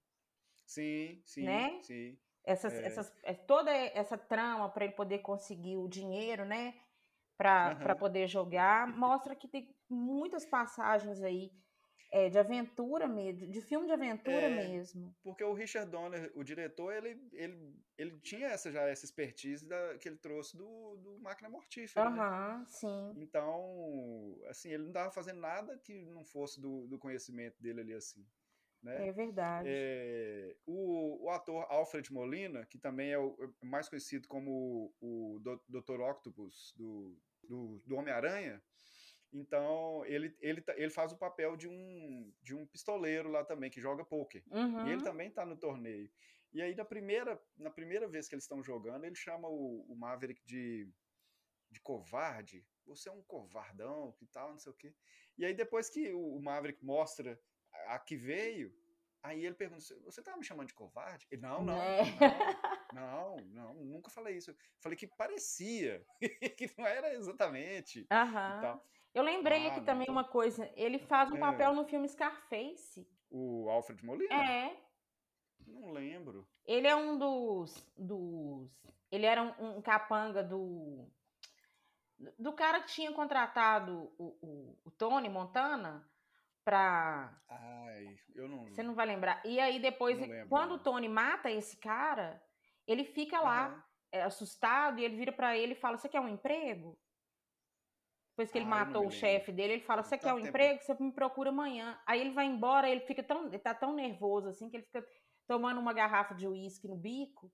Sim, 0.69 1.23
sim, 1.25 1.45
né? 1.45 1.81
sim. 1.83 2.19
Essas, 2.45 2.75
é. 2.75 2.87
essas, 2.87 3.13
é, 3.23 3.33
toda 3.33 3.71
essa 3.73 4.19
trama 4.19 4.69
para 4.69 4.85
ele 4.85 4.95
poder 4.95 5.21
conseguir 5.21 5.77
o 5.77 5.89
dinheiro, 5.89 6.45
né? 6.45 6.75
Para 7.39 7.79
uhum. 7.81 7.99
poder 7.99 8.27
jogar, 8.29 8.87
mostra 8.87 9.35
que 9.35 9.49
tem 9.49 9.75
muitas 9.89 10.45
passagens 10.45 11.23
aí 11.23 11.51
é, 12.11 12.29
de 12.29 12.39
aventura 12.39 13.07
mesmo, 13.07 13.51
de 13.51 13.63
filme 13.63 13.87
de 13.87 13.93
aventura 13.93 14.47
é, 14.47 14.51
mesmo. 14.51 15.15
Porque 15.23 15.43
o 15.43 15.55
Richard 15.55 15.91
Donner, 15.91 16.31
o 16.35 16.45
diretor, 16.45 16.93
ele, 16.93 17.19
ele, 17.33 17.75
ele 17.97 18.19
tinha 18.21 18.49
essa, 18.49 18.71
já 18.71 18.83
essa 18.83 19.07
expertise 19.07 19.67
da, 19.67 19.97
que 19.97 20.09
ele 20.09 20.19
trouxe 20.19 20.57
do, 20.57 20.97
do 20.97 21.19
Máquina 21.21 21.49
Mortífera. 21.49 22.07
Aham, 22.07 22.59
né? 22.59 22.65
sim. 22.67 23.13
Então, 23.17 24.39
assim, 24.49 24.71
ele 24.71 24.83
não 24.83 24.91
estava 24.91 25.11
fazendo 25.11 25.41
nada 25.41 25.79
que 25.79 26.05
não 26.07 26.25
fosse 26.25 26.61
do, 26.61 26.87
do 26.89 26.99
conhecimento 26.99 27.61
dele 27.63 27.81
ali, 27.81 27.95
assim. 27.95 28.27
Né? 28.83 29.09
É 29.09 29.13
verdade. 29.13 29.69
É, 29.69 30.57
o, 30.65 31.25
o, 31.25 31.31
ator 31.31 31.67
Alfred 31.69 32.13
Molina, 32.13 32.65
que 32.67 32.79
também 32.79 33.11
é 33.11 33.19
o 33.19 33.37
é 33.63 33.67
mais 33.67 33.89
conhecido 33.89 34.29
como 34.29 34.93
o, 35.01 35.37
o 35.37 35.59
Dr. 35.69 36.01
Octopus 36.01 36.73
do, 36.77 37.19
do, 37.43 37.83
do 37.85 37.97
Homem-Aranha, 37.97 38.63
então 39.33 40.05
ele, 40.07 40.35
ele, 40.41 40.65
ele 40.77 40.91
faz 40.91 41.13
o 41.13 41.19
papel 41.19 41.57
de 41.57 41.69
um, 41.69 42.33
de 42.43 42.55
um 42.55 42.67
pistoleiro 42.67 43.31
lá 43.31 43.45
também, 43.45 43.71
que 43.71 43.81
joga 43.81 44.05
pôquer. 44.05 44.43
Uhum. 44.51 44.87
E 44.87 44.93
ele 44.93 45.03
também 45.03 45.29
está 45.29 45.45
no 45.45 45.57
torneio. 45.57 46.11
E 46.53 46.63
aí, 46.63 46.75
na 46.75 46.85
primeira, 46.85 47.41
na 47.57 47.71
primeira 47.71 48.09
vez 48.09 48.27
que 48.27 48.35
eles 48.35 48.45
estão 48.45 48.63
jogando, 48.63 49.05
ele 49.05 49.15
chama 49.15 49.49
o, 49.49 49.85
o 49.89 49.95
Maverick 49.95 50.43
de, 50.47 50.91
de 51.71 51.81
covarde. 51.81 52.65
Você 52.87 53.09
é 53.09 53.13
um 53.13 53.23
covardão, 53.23 54.13
que 54.13 54.27
tal, 54.27 54.51
não 54.51 54.59
sei 54.59 54.73
o 54.73 54.77
quê. 54.77 54.95
E 55.37 55.45
aí, 55.45 55.53
depois 55.53 55.91
que 55.91 56.11
o 56.13 56.41
Maverick 56.41 56.83
mostra 56.83 57.39
a 57.87 57.99
que 57.99 58.17
veio, 58.17 58.73
aí 59.23 59.45
ele 59.45 59.55
pergunta: 59.55 59.81
Você 59.81 60.21
estava 60.21 60.37
me 60.37 60.45
chamando 60.45 60.69
de 60.69 60.75
covarde? 60.75 61.27
Ele, 61.31 61.43
não, 61.43 61.63
não, 61.65 61.81
é. 61.81 62.03
não, 62.93 63.37
não, 63.53 63.75
nunca 63.75 64.11
falei 64.11 64.37
isso. 64.37 64.55
Falei 64.81 64.97
que 64.97 65.07
parecia, 65.07 66.05
que 66.57 66.71
não 66.77 66.87
era 66.87 67.15
exatamente. 67.15 68.07
Uhum. 68.11 68.81
Eu 69.15 69.23
lembrei 69.23 69.67
ah, 69.67 69.73
aqui 69.73 69.81
também 69.83 70.05
então... 70.05 70.15
uma 70.15 70.25
coisa: 70.25 70.71
ele 70.77 70.99
faz 70.99 71.31
um 71.31 71.37
é. 71.37 71.41
papel 71.41 71.75
no 71.75 71.85
filme 71.85 72.09
Scarface. 72.09 73.07
O 73.31 73.69
Alfred 73.69 74.05
Molina? 74.05 74.35
É. 74.35 74.77
Não 75.67 75.91
lembro. 75.91 76.49
Ele 76.67 76.87
é 76.87 76.97
um 76.97 77.19
dos. 77.19 77.87
dos 77.97 78.71
ele 79.11 79.27
era 79.27 79.43
um, 79.43 79.77
um 79.77 79.83
capanga 79.83 80.43
do. 80.43 81.07
Do 82.37 82.53
cara 82.53 82.81
que 82.81 82.89
tinha 82.89 83.13
contratado 83.13 84.13
o, 84.19 84.37
o, 84.43 84.79
o 84.85 84.91
Tony 84.91 85.29
Montana 85.29 86.05
pra. 86.69 87.35
Ai, 87.49 88.19
eu 88.35 88.47
não. 88.47 88.67
Você 88.67 88.83
não 88.83 88.95
vai 88.95 89.07
lembrar. 89.07 89.41
E 89.43 89.59
aí 89.59 89.81
depois, 89.81 90.19
quando 90.51 90.73
o 90.73 90.79
Tony 90.79 91.09
mata 91.09 91.51
esse 91.51 91.79
cara, 91.79 92.43
ele 92.87 93.05
fica 93.05 93.41
lá 93.41 93.71
uhum. 93.71 93.83
é, 94.13 94.23
assustado 94.23 95.01
e 95.01 95.05
ele 95.05 95.17
vira 95.17 95.33
para 95.33 95.57
ele 95.57 95.73
e 95.73 95.81
fala: 95.81 95.97
Você 95.97 96.11
quer 96.11 96.21
um 96.21 96.29
emprego? 96.29 96.99
Depois 98.33 98.53
que 98.53 98.59
ele 98.59 98.67
ah, 98.67 98.69
matou 98.69 99.07
o 99.07 99.11
chefe 99.11 99.51
dele, 99.51 99.75
ele 99.75 99.83
fala: 99.83 100.03
Você 100.03 100.19
quer 100.19 100.35
um 100.35 100.37
tempo. 100.37 100.49
emprego? 100.49 100.83
Você 100.83 100.95
me 101.03 101.11
procura 101.11 101.49
amanhã. 101.49 101.99
Aí 102.07 102.21
ele 102.21 102.33
vai 102.33 102.45
embora, 102.45 102.91
ele 102.91 103.01
fica 103.01 103.23
tão. 103.23 103.47
Ele 103.47 103.59
tá 103.59 103.75
tão 103.75 103.95
nervoso 103.95 104.51
assim 104.51 104.69
que 104.69 104.77
ele 104.77 104.85
fica 104.85 105.03
tomando 105.47 105.81
uma 105.81 105.95
garrafa 105.95 106.35
de 106.35 106.47
uísque 106.47 106.87
no 106.87 106.97
bico. 106.97 107.51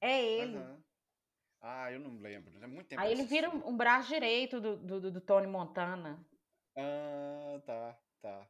É 0.00 0.20
ele. 0.20 0.58
Uhum. 0.58 0.82
Ah, 1.60 1.92
eu 1.92 2.00
não 2.00 2.20
lembro. 2.20 2.52
É 2.60 2.66
muito 2.66 2.88
tempo. 2.88 3.00
Aí 3.00 3.12
ele 3.12 3.22
vira 3.22 3.48
um, 3.48 3.68
um 3.68 3.76
braço 3.76 4.08
direito 4.08 4.60
do, 4.60 4.76
do, 4.76 5.12
do, 5.12 5.20
Tony 5.20 5.46
Montana. 5.46 6.26
Ah, 6.76 7.60
tá, 7.64 7.98
tá, 8.22 8.48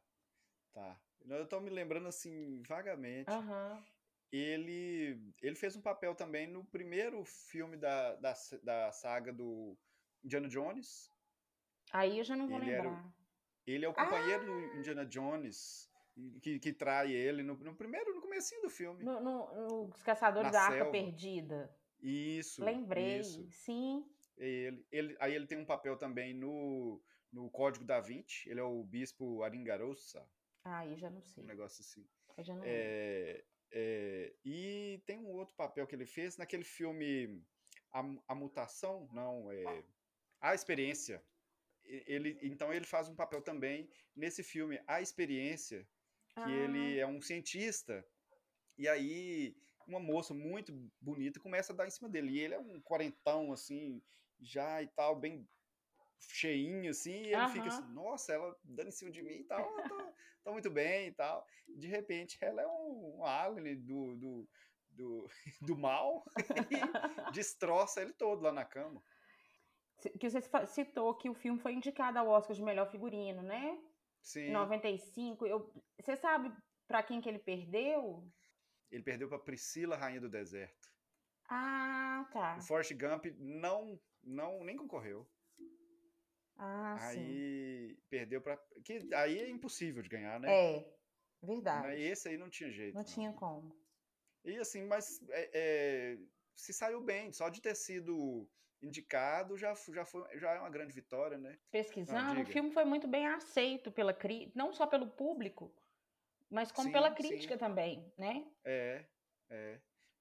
tá. 0.71 1.01
Eu 1.25 1.47
tô 1.47 1.59
me 1.59 1.69
lembrando 1.69 2.07
assim, 2.07 2.61
vagamente. 2.63 3.29
Uhum. 3.29 3.83
Ele, 4.31 5.33
ele 5.41 5.55
fez 5.55 5.75
um 5.75 5.81
papel 5.81 6.15
também 6.15 6.47
no 6.47 6.63
primeiro 6.65 7.23
filme 7.23 7.77
da, 7.77 8.15
da, 8.15 8.33
da 8.63 8.91
saga 8.91 9.31
do 9.31 9.77
Indiana 10.23 10.47
Jones. 10.47 11.11
Aí 11.91 12.17
eu 12.17 12.23
já 12.23 12.35
não 12.35 12.47
vou 12.47 12.57
ele 12.57 12.71
lembrar. 12.71 12.91
Era, 12.91 13.13
ele 13.65 13.85
é 13.85 13.89
o 13.89 13.93
companheiro 13.93 14.41
ah! 14.41 14.45
do 14.45 14.77
Indiana 14.79 15.05
Jones 15.05 15.89
que, 16.41 16.59
que 16.59 16.73
trai 16.73 17.11
ele 17.11 17.43
no, 17.43 17.55
no 17.55 17.75
primeiro, 17.75 18.13
no 18.13 18.21
comecinho 18.21 18.61
do 18.61 18.69
filme. 18.69 19.03
No, 19.03 19.19
no, 19.21 19.89
Os 19.89 20.03
Caçadores 20.03 20.51
da 20.51 20.61
Arca 20.61 20.85
Perdida. 20.85 21.73
Isso. 22.01 22.63
Lembrei, 22.63 23.19
isso. 23.19 23.47
sim. 23.51 24.05
Ele, 24.37 24.85
ele, 24.91 25.15
aí 25.19 25.33
ele 25.35 25.45
tem 25.45 25.57
um 25.57 25.65
papel 25.65 25.95
também 25.95 26.33
no, 26.33 27.01
no 27.33 27.49
Código 27.49 27.83
da 27.83 27.99
Vinci. 27.99 28.49
Ele 28.49 28.59
é 28.59 28.63
o 28.63 28.83
bispo 28.83 29.43
Aringarossa. 29.43 30.25
Ah, 30.63 30.79
aí 30.79 30.95
já 30.95 31.09
não 31.09 31.21
sei. 31.21 31.43
Um 31.43 31.47
negócio 31.47 31.81
assim. 31.81 32.07
Eu 32.37 32.43
já 32.43 32.55
não 32.55 32.63
é, 32.63 33.43
é, 33.71 34.33
E 34.45 35.01
tem 35.05 35.19
um 35.19 35.31
outro 35.31 35.55
papel 35.55 35.85
que 35.85 35.95
ele 35.95 36.05
fez 36.05 36.37
naquele 36.37 36.63
filme 36.63 37.43
A, 37.91 38.03
a 38.27 38.35
Mutação, 38.35 39.09
não, 39.11 39.51
é 39.51 39.83
A 40.39 40.53
Experiência. 40.53 41.23
Ele, 41.83 42.39
então 42.41 42.73
ele 42.73 42.85
faz 42.85 43.09
um 43.09 43.15
papel 43.15 43.41
também 43.41 43.89
nesse 44.15 44.41
filme 44.41 44.81
A 44.87 45.01
Experiência, 45.01 45.85
que 46.33 46.39
ah. 46.39 46.49
ele 46.49 46.97
é 46.97 47.05
um 47.05 47.21
cientista, 47.21 48.07
e 48.77 48.87
aí 48.87 49.55
uma 49.85 49.99
moça 49.99 50.33
muito 50.33 50.71
bonita 51.01 51.41
começa 51.41 51.73
a 51.73 51.75
dar 51.75 51.87
em 51.87 51.91
cima 51.91 52.07
dele. 52.09 52.31
E 52.31 52.39
ele 52.39 52.53
é 52.53 52.59
um 52.59 52.79
quarentão, 52.81 53.51
assim, 53.51 54.01
já 54.39 54.81
e 54.81 54.87
tal, 54.87 55.19
bem 55.19 55.47
cheinho, 56.29 56.89
assim, 56.89 57.11
e 57.11 57.33
ele 57.33 57.41
uhum. 57.41 57.49
fica 57.49 57.67
assim, 57.67 57.93
nossa, 57.93 58.33
ela 58.33 58.55
dando 58.63 58.87
em 58.87 58.91
cima 58.91 59.11
de 59.11 59.21
mim 59.21 59.35
e 59.35 59.43
tal, 59.43 59.63
tá, 59.75 60.13
tá, 60.43 60.51
muito 60.51 60.69
bem 60.69 61.07
e 61.07 61.11
tal. 61.11 61.45
De 61.67 61.87
repente, 61.87 62.37
ela 62.41 62.61
é 62.61 62.67
um, 62.67 63.17
um 63.19 63.25
alien 63.25 63.79
do, 63.81 64.15
do, 64.15 64.49
do, 64.89 65.27
do 65.61 65.77
mal 65.77 66.23
e 66.37 66.41
destroça 67.33 68.01
ele 68.01 68.13
todo 68.13 68.41
lá 68.41 68.51
na 68.51 68.65
cama. 68.65 69.01
Que 70.19 70.29
você 70.29 70.41
citou 70.67 71.15
que 71.15 71.29
o 71.29 71.33
filme 71.33 71.59
foi 71.59 71.73
indicado 71.73 72.19
ao 72.19 72.27
Oscar 72.27 72.55
de 72.55 72.61
melhor 72.61 72.89
figurino, 72.91 73.41
né? 73.41 73.79
Sim. 74.21 74.47
Em 74.47 74.51
95. 74.51 75.45
Eu, 75.45 75.71
você 75.99 76.17
sabe 76.17 76.51
para 76.87 77.03
quem 77.03 77.21
que 77.21 77.29
ele 77.29 77.39
perdeu? 77.39 78.27
Ele 78.91 79.03
perdeu 79.03 79.27
para 79.27 79.39
Priscila, 79.39 79.95
Rainha 79.95 80.21
do 80.21 80.29
Deserto. 80.29 80.91
Ah, 81.49 82.27
tá. 82.31 82.57
O 82.57 82.61
Forrest 82.61 82.93
Gump 82.93 83.25
não, 83.37 83.99
não 84.23 84.63
nem 84.63 84.77
concorreu. 84.77 85.27
Ah, 86.55 86.97
aí 87.07 87.89
sim. 87.89 87.97
perdeu 88.09 88.41
para 88.41 88.57
que 88.83 89.13
aí 89.13 89.39
é 89.39 89.49
impossível 89.49 90.01
de 90.03 90.09
ganhar, 90.09 90.39
né? 90.39 90.51
É, 90.51 90.95
verdade. 91.41 92.01
Esse 92.01 92.29
aí 92.29 92.37
não 92.37 92.49
tinha 92.49 92.71
jeito. 92.71 92.93
Não, 92.93 93.01
não. 93.01 93.07
tinha 93.07 93.33
como. 93.33 93.75
E 94.45 94.57
assim, 94.57 94.83
mas 94.85 95.21
é, 95.29 95.49
é, 95.53 96.17
se 96.55 96.73
saiu 96.73 97.01
bem, 97.01 97.31
só 97.31 97.49
de 97.49 97.61
ter 97.61 97.75
sido 97.75 98.47
indicado 98.81 99.57
já, 99.57 99.73
já, 99.93 100.05
foi, 100.05 100.37
já 100.37 100.51
é 100.51 100.59
uma 100.59 100.69
grande 100.69 100.93
vitória, 100.93 101.37
né? 101.37 101.57
Pesquisando, 101.71 102.41
o 102.41 102.45
filme 102.45 102.71
foi 102.71 102.83
muito 102.83 103.07
bem 103.07 103.25
aceito 103.25 103.91
pela 103.91 104.13
crítica, 104.13 104.51
não 104.55 104.73
só 104.73 104.85
pelo 104.85 105.07
público, 105.07 105.73
mas 106.49 106.71
como 106.71 106.87
sim, 106.87 106.93
pela 106.93 107.11
crítica 107.11 107.53
sim. 107.53 107.59
também, 107.59 108.13
né? 108.17 108.45
É, 108.65 109.05
é. 109.49 109.79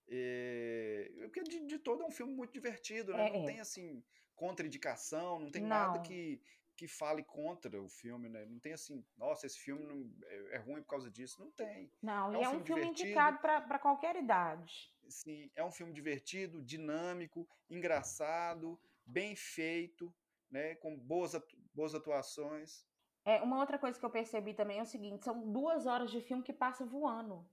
E, 0.09 1.13
porque 1.23 1.43
de, 1.43 1.67
de, 1.67 1.79
todo 1.79 2.03
é 2.03 2.07
um 2.07 2.11
filme 2.11 2.33
muito 2.33 2.53
divertido, 2.53 3.13
né? 3.13 3.29
É, 3.29 3.33
não 3.33 3.43
é. 3.43 3.47
tem 3.47 3.61
assim 3.61 4.03
contraindicação, 4.43 5.39
não 5.39 5.51
tem 5.53 5.63
não. 5.63 5.69
nada 5.69 6.01
que, 6.01 6.43
que 6.77 6.89
fale 6.89 7.23
contra 7.23 7.81
o 7.81 7.89
filme, 7.89 8.29
né? 8.29 8.45
Não 8.45 8.59
tem 8.59 8.73
assim, 8.73 9.05
nossa, 9.17 9.47
esse 9.47 9.57
filme 9.57 9.87
não, 9.87 10.13
é, 10.27 10.57
é 10.57 10.59
ruim 10.59 10.83
por 10.83 10.89
causa 10.89 11.09
disso. 11.09 11.41
Não 11.41 11.53
tem. 11.53 11.89
Não, 12.03 12.35
é 12.35 12.39
um, 12.39 12.43
é 12.43 12.49
um 12.49 12.51
filme, 12.51 12.65
filme 12.65 12.87
indicado 12.89 13.39
para 13.39 13.79
qualquer 13.79 14.17
idade. 14.17 14.93
Sim, 15.09 15.49
é 15.55 15.65
um 15.65 15.71
filme 15.71 15.93
divertido, 15.93 16.61
dinâmico, 16.61 17.49
engraçado, 17.71 18.81
bem 19.07 19.37
feito, 19.37 20.13
né? 20.51 20.75
Com 20.75 20.99
boas, 20.99 21.37
atu 21.37 21.57
boas 21.73 21.95
atuações. 21.95 22.85
É, 23.25 23.41
uma 23.43 23.61
outra 23.61 23.79
coisa 23.79 23.97
que 23.97 24.05
eu 24.05 24.11
percebi 24.11 24.55
também 24.55 24.81
é 24.81 24.83
o 24.83 24.87
seguinte: 24.87 25.25
são 25.25 25.53
duas 25.53 25.87
horas 25.87 26.11
de 26.11 26.21
filme 26.21 26.43
que 26.43 26.53
passa 26.53 26.85
voando. 26.85 27.49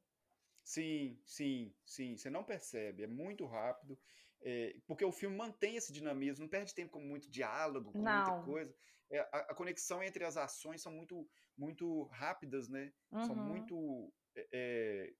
Sim, 0.64 1.22
sim, 1.24 1.72
sim. 1.86 2.18
Você 2.18 2.32
não 2.32 2.44
percebe, 2.44 3.04
é 3.04 3.08
muito 3.08 3.46
rápido. 3.46 3.96
É, 4.42 4.76
porque 4.88 5.04
o 5.04 5.12
filme 5.12 5.36
mantém 5.36 5.76
esse 5.76 5.92
dinamismo, 5.92 6.44
não 6.44 6.50
perde 6.50 6.74
tempo 6.74 6.92
com 6.94 7.02
muito 7.02 7.30
diálogo, 7.30 7.92
com 7.92 8.02
não. 8.02 8.26
muita 8.26 8.46
coisa. 8.46 8.76
É, 9.12 9.20
a, 9.20 9.40
a, 9.50 9.56
conexão 9.56 10.04
entre 10.04 10.24
as 10.24 10.38
ações 10.38 10.82
são 10.82 10.92
muito, 10.92 11.28
muito 11.58 12.04
rápidas, 12.06 12.70
né? 12.70 12.94
Uhum. 13.12 13.26
São 13.26 13.36
muito 13.36 14.14
é, 14.36 15.14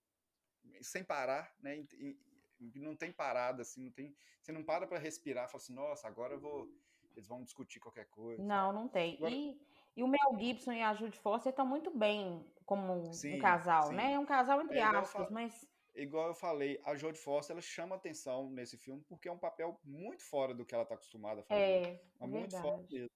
sem 0.82 1.04
parar, 1.04 1.54
né? 1.60 1.80
E, 1.80 2.18
e, 2.60 2.80
não 2.80 2.96
tem 2.96 3.12
parada, 3.12 3.62
assim, 3.62 3.84
não 3.84 3.92
tem. 3.92 4.16
Você 4.42 4.52
não 4.52 4.64
para 4.64 4.88
para 4.88 5.00
respirar, 5.00 5.48
fala 5.50 5.62
assim, 5.62 5.74
nossa, 5.74 6.08
agora 6.08 6.34
eu 6.34 6.40
vou. 6.40 6.70
Eles 7.16 7.28
vão 7.28 7.44
discutir 7.44 7.80
qualquer 7.80 8.06
coisa. 8.10 8.42
Não, 8.42 8.72
não 8.72 8.88
tem. 8.88 9.16
Agora... 9.16 9.34
E, 9.34 9.60
e 9.98 10.04
o 10.04 10.08
Mel 10.08 10.38
Gibson 10.38 10.72
e 10.72 10.82
a 10.82 10.94
Jude 10.94 11.18
Foster 11.18 11.50
estão 11.50 11.66
muito 11.66 11.92
bem 11.92 12.46
como 12.66 13.12
sim, 13.12 13.36
um 13.36 13.40
casal, 13.40 13.88
sim. 13.88 13.96
né? 13.96 14.14
É 14.14 14.20
um 14.20 14.26
casal 14.26 14.62
entre 14.62 14.78
é, 14.78 14.84
aspas, 14.84 15.30
mas 15.32 15.68
igual 16.02 16.28
eu 16.28 16.34
falei, 16.34 16.80
a 16.84 16.96
Jodie 16.96 17.20
Foster 17.20 17.54
ela 17.54 17.62
chama 17.62 17.96
atenção 17.96 18.50
nesse 18.52 18.78
filme 18.78 19.04
porque 19.08 19.28
é 19.28 19.32
um 19.32 19.38
papel 19.38 19.80
muito 19.84 20.24
fora 20.24 20.54
do 20.54 20.66
que 20.66 20.74
ela 20.74 20.84
está 20.84 20.96
acostumada 20.96 21.42
a 21.42 21.44
fazer. 21.44 21.62
É, 21.62 22.02
é 22.20 22.28
muito 22.28 22.60
fora 22.60 22.86
mesmo. 22.90 23.10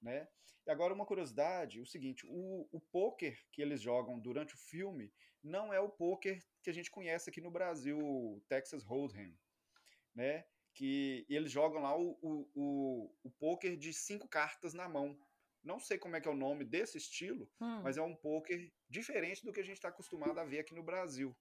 Né? 0.00 0.28
E 0.66 0.70
agora 0.70 0.92
uma 0.92 1.06
curiosidade, 1.06 1.80
o 1.80 1.86
seguinte, 1.86 2.26
o, 2.28 2.68
o 2.72 2.80
poker 2.80 3.38
que 3.52 3.62
eles 3.62 3.80
jogam 3.80 4.18
durante 4.18 4.54
o 4.54 4.58
filme 4.58 5.12
não 5.42 5.72
é 5.72 5.78
o 5.78 5.88
poker 5.88 6.42
que 6.62 6.68
a 6.68 6.72
gente 6.72 6.90
conhece 6.90 7.30
aqui 7.30 7.40
no 7.40 7.52
Brasil, 7.52 7.98
o 7.98 8.42
Texas 8.48 8.82
Hold'em, 8.82 9.38
né? 10.14 10.44
Que 10.74 11.24
eles 11.28 11.50
jogam 11.52 11.82
lá 11.82 11.96
o, 11.96 12.18
o, 12.20 12.50
o, 12.54 13.14
o 13.22 13.30
poker 13.30 13.76
de 13.76 13.94
cinco 13.94 14.28
cartas 14.28 14.74
na 14.74 14.88
mão. 14.88 15.16
Não 15.62 15.78
sei 15.78 15.98
como 15.98 16.16
é 16.16 16.20
que 16.20 16.28
é 16.28 16.30
o 16.30 16.36
nome 16.36 16.64
desse 16.64 16.98
estilo, 16.98 17.50
hum. 17.60 17.82
mas 17.82 17.96
é 17.96 18.02
um 18.02 18.14
poker 18.14 18.72
diferente 18.88 19.44
do 19.44 19.52
que 19.52 19.60
a 19.60 19.64
gente 19.64 19.76
está 19.76 19.88
acostumado 19.88 20.38
a 20.38 20.44
ver 20.44 20.60
aqui 20.60 20.74
no 20.74 20.82
Brasil. 20.82 21.34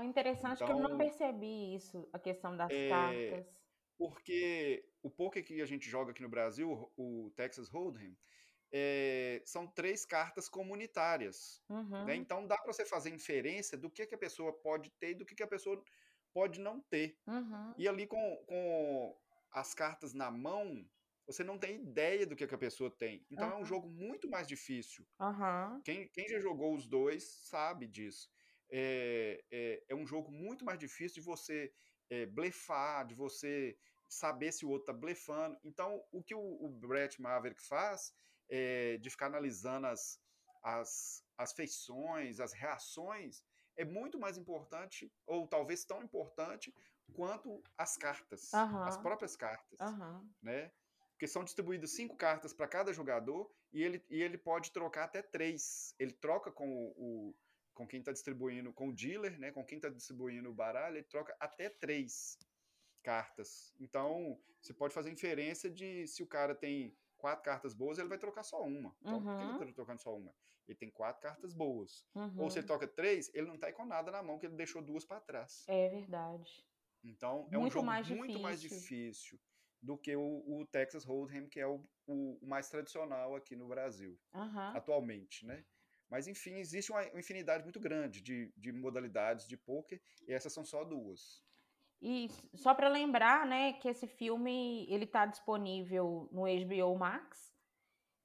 É 0.00 0.04
interessante 0.04 0.62
então, 0.62 0.66
que 0.66 0.72
eu 0.72 0.76
não 0.78 0.94
então 0.94 0.98
percebi 0.98 1.74
isso, 1.74 2.08
a 2.12 2.18
questão 2.18 2.56
das 2.56 2.70
é, 2.70 2.88
cartas. 2.88 3.46
Porque 3.96 4.84
o 5.02 5.10
poker 5.10 5.44
que 5.44 5.60
a 5.60 5.66
gente 5.66 5.88
joga 5.88 6.12
aqui 6.12 6.22
no 6.22 6.28
Brasil, 6.28 6.90
o 6.96 7.32
Texas 7.34 7.68
Hold'em, 7.68 8.16
é, 8.72 9.42
são 9.44 9.66
três 9.66 10.04
cartas 10.04 10.48
comunitárias. 10.48 11.62
Né? 11.68 11.76
Uhum. 11.76 12.04
Né? 12.04 12.16
Então 12.16 12.46
dá 12.46 12.56
para 12.56 12.72
você 12.72 12.84
fazer 12.84 13.10
inferência 13.10 13.76
do 13.76 13.90
que, 13.90 14.06
que 14.06 14.14
a 14.14 14.18
pessoa 14.18 14.52
pode 14.52 14.90
ter 14.98 15.10
e 15.10 15.14
do 15.14 15.24
que, 15.24 15.34
que 15.34 15.42
a 15.42 15.48
pessoa 15.48 15.82
pode 16.32 16.60
não 16.60 16.80
ter. 16.80 17.18
Uhum. 17.26 17.74
E 17.76 17.88
ali 17.88 18.06
com, 18.06 18.36
com 18.46 19.16
as 19.52 19.74
cartas 19.74 20.12
na 20.12 20.30
mão, 20.30 20.86
você 21.26 21.42
não 21.42 21.58
tem 21.58 21.76
ideia 21.76 22.26
do 22.26 22.36
que, 22.36 22.46
que 22.46 22.54
a 22.54 22.58
pessoa 22.58 22.90
tem. 22.90 23.24
Então 23.30 23.48
uhum. 23.48 23.54
é 23.54 23.58
um 23.58 23.64
jogo 23.64 23.88
muito 23.88 24.28
mais 24.28 24.46
difícil. 24.46 25.06
Quem, 25.84 26.08
quem 26.08 26.28
já 26.28 26.38
jogou 26.38 26.74
os 26.74 26.86
dois 26.86 27.24
sabe 27.24 27.86
disso. 27.86 28.30
É, 28.70 29.42
é, 29.50 29.84
é 29.88 29.94
um 29.94 30.06
jogo 30.06 30.30
muito 30.30 30.64
mais 30.64 30.78
difícil 30.78 31.22
de 31.22 31.26
você 31.26 31.72
é, 32.10 32.26
blefar, 32.26 33.06
de 33.06 33.14
você 33.14 33.76
saber 34.08 34.52
se 34.52 34.64
o 34.64 34.70
outro 34.70 34.86
tá 34.86 34.92
blefando. 34.92 35.58
Então, 35.64 36.02
o 36.10 36.22
que 36.22 36.34
o, 36.34 36.40
o 36.40 36.68
Brett 36.68 37.20
Maverick 37.20 37.62
faz 37.62 38.14
é, 38.48 38.96
de 38.98 39.10
ficar 39.10 39.26
analisando 39.26 39.86
as, 39.86 40.20
as, 40.62 41.24
as 41.36 41.52
feições, 41.52 42.40
as 42.40 42.52
reações, 42.52 43.42
é 43.76 43.84
muito 43.84 44.18
mais 44.18 44.36
importante, 44.36 45.12
ou 45.26 45.46
talvez 45.46 45.84
tão 45.84 46.02
importante, 46.02 46.74
quanto 47.14 47.62
as 47.76 47.96
cartas, 47.96 48.52
uhum. 48.52 48.82
as 48.82 48.96
próprias 48.96 49.36
cartas, 49.36 49.78
uhum. 49.80 50.28
né? 50.42 50.72
Porque 51.12 51.26
são 51.26 51.42
distribuídas 51.42 51.90
cinco 51.90 52.16
cartas 52.16 52.52
para 52.52 52.68
cada 52.68 52.92
jogador 52.92 53.50
e 53.72 53.82
ele, 53.82 54.04
e 54.08 54.22
ele 54.22 54.38
pode 54.38 54.70
trocar 54.70 55.04
até 55.04 55.20
três. 55.20 55.94
Ele 55.98 56.12
troca 56.12 56.52
com 56.52 56.68
o, 56.68 56.94
o 56.96 57.34
com 57.78 57.86
quem 57.86 58.00
está 58.00 58.10
distribuindo, 58.10 58.72
com 58.72 58.88
o 58.88 58.92
dealer, 58.92 59.38
né? 59.38 59.52
Com 59.52 59.64
quem 59.64 59.78
está 59.78 59.88
distribuindo 59.88 60.50
o 60.50 60.52
baralho, 60.54 60.96
ele 60.96 61.04
troca 61.04 61.34
até 61.38 61.70
três 61.70 62.36
cartas. 63.04 63.72
Então, 63.78 64.36
você 64.60 64.74
pode 64.74 64.92
fazer 64.92 65.12
inferência 65.12 65.70
de 65.70 66.04
se 66.08 66.20
o 66.20 66.26
cara 66.26 66.56
tem 66.56 66.92
quatro 67.16 67.44
cartas 67.44 67.74
boas, 67.74 67.96
ele 67.96 68.08
vai 68.08 68.18
trocar 68.18 68.42
só 68.42 68.60
uma. 68.64 68.96
Então, 69.00 69.18
uhum. 69.18 69.22
por 69.22 69.36
que 69.36 69.62
ele 69.62 69.70
está 69.70 69.74
trocando 69.76 70.02
só 70.02 70.16
uma? 70.16 70.34
Ele 70.66 70.76
tem 70.76 70.90
quatro 70.90 71.22
cartas 71.22 71.54
boas. 71.54 72.04
Uhum. 72.16 72.42
Ou 72.42 72.50
se 72.50 72.58
ele 72.58 72.66
toca 72.66 72.88
três, 72.88 73.32
ele 73.32 73.46
não 73.46 73.54
está 73.54 73.72
com 73.72 73.86
nada 73.86 74.10
na 74.10 74.24
mão, 74.24 74.40
que 74.40 74.46
ele 74.46 74.56
deixou 74.56 74.82
duas 74.82 75.04
para 75.04 75.20
trás. 75.20 75.64
É 75.68 75.88
verdade. 75.88 76.66
Então, 77.04 77.48
é 77.52 77.56
muito 77.56 77.68
um 77.68 77.70
jogo 77.70 77.86
mais 77.86 78.08
muito 78.08 78.22
difícil. 78.22 78.42
mais 78.42 78.60
difícil 78.60 79.40
do 79.80 79.96
que 79.96 80.16
o, 80.16 80.42
o 80.48 80.66
Texas 80.66 81.04
Hold'em, 81.04 81.48
que 81.48 81.60
é 81.60 81.66
o, 81.68 81.88
o, 82.08 82.40
mais 82.42 82.68
tradicional 82.68 83.36
aqui 83.36 83.54
no 83.54 83.68
Brasil, 83.68 84.18
uhum. 84.34 84.76
atualmente, 84.76 85.46
né? 85.46 85.64
Mas, 86.10 86.26
enfim, 86.26 86.54
existe 86.54 86.90
uma 86.90 87.04
infinidade 87.18 87.62
muito 87.62 87.78
grande 87.78 88.20
de, 88.20 88.52
de 88.56 88.72
modalidades 88.72 89.46
de 89.46 89.56
poker, 89.56 90.00
e 90.26 90.32
essas 90.32 90.52
são 90.52 90.64
só 90.64 90.84
duas. 90.84 91.42
E 92.00 92.30
só 92.54 92.74
para 92.74 92.88
lembrar, 92.88 93.46
né, 93.46 93.74
que 93.74 93.88
esse 93.88 94.06
filme 94.06 94.86
ele 94.88 95.04
está 95.04 95.26
disponível 95.26 96.28
no 96.30 96.42
HBO 96.42 96.96
Max. 96.96 97.52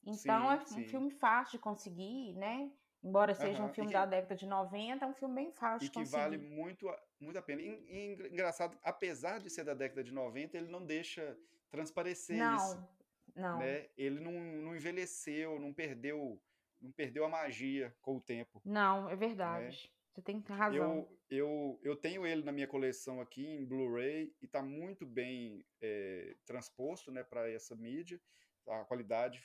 Então 0.05 0.49
sim, 0.49 0.53
é 0.53 0.65
sim. 0.65 0.81
um 0.81 0.87
filme 0.87 1.11
fácil 1.11 1.53
de 1.53 1.59
conseguir, 1.59 2.33
né? 2.35 2.71
Embora 3.03 3.33
seja 3.35 3.61
uhum. 3.61 3.69
um 3.69 3.73
filme 3.73 3.89
que, 3.89 3.93
da 3.93 4.05
década 4.05 4.35
de 4.35 4.45
90, 4.45 5.03
é 5.03 5.07
um 5.07 5.13
filme 5.13 5.35
bem 5.35 5.51
fácil 5.51 5.87
de 5.89 5.93
conseguir. 5.93 6.07
E 6.07 6.11
que 6.11 6.17
vale 6.17 6.37
muito, 6.37 6.89
muito 7.19 7.37
a 7.37 7.41
pena. 7.41 7.61
E, 7.61 7.67
e, 7.67 8.27
engraçado, 8.31 8.77
apesar 8.81 9.39
de 9.39 9.49
ser 9.49 9.65
da 9.65 9.73
década 9.73 10.03
de 10.03 10.13
90, 10.13 10.57
ele 10.57 10.71
não 10.71 10.85
deixa 10.85 11.37
transparecer 11.69 12.37
não, 12.37 12.55
isso. 12.55 12.87
Não, 13.35 13.59
né? 13.59 13.87
Ele 13.97 14.21
não, 14.21 14.31
não 14.31 14.75
envelheceu, 14.75 15.59
não 15.59 15.73
perdeu, 15.73 16.41
não 16.83 16.91
perdeu 16.91 17.25
a 17.25 17.29
magia 17.29 17.95
com 18.01 18.17
o 18.17 18.21
tempo. 18.21 18.61
Não, 18.65 19.09
é 19.09 19.15
verdade. 19.15 19.83
Né? 19.83 19.93
Você 20.13 20.21
tem 20.21 20.39
razão. 20.41 20.77
Eu, 20.77 21.19
eu, 21.29 21.79
eu 21.81 21.95
tenho 21.95 22.27
ele 22.27 22.43
na 22.43 22.51
minha 22.51 22.67
coleção 22.67 23.19
aqui 23.19 23.43
em 23.43 23.65
Blu-ray 23.65 24.31
e 24.39 24.45
está 24.45 24.61
muito 24.61 25.05
bem 25.05 25.65
é, 25.81 26.35
transposto 26.45 27.11
né, 27.11 27.23
para 27.23 27.49
essa 27.49 27.75
mídia. 27.75 28.21
A 28.67 28.83
qualidade 28.85 29.43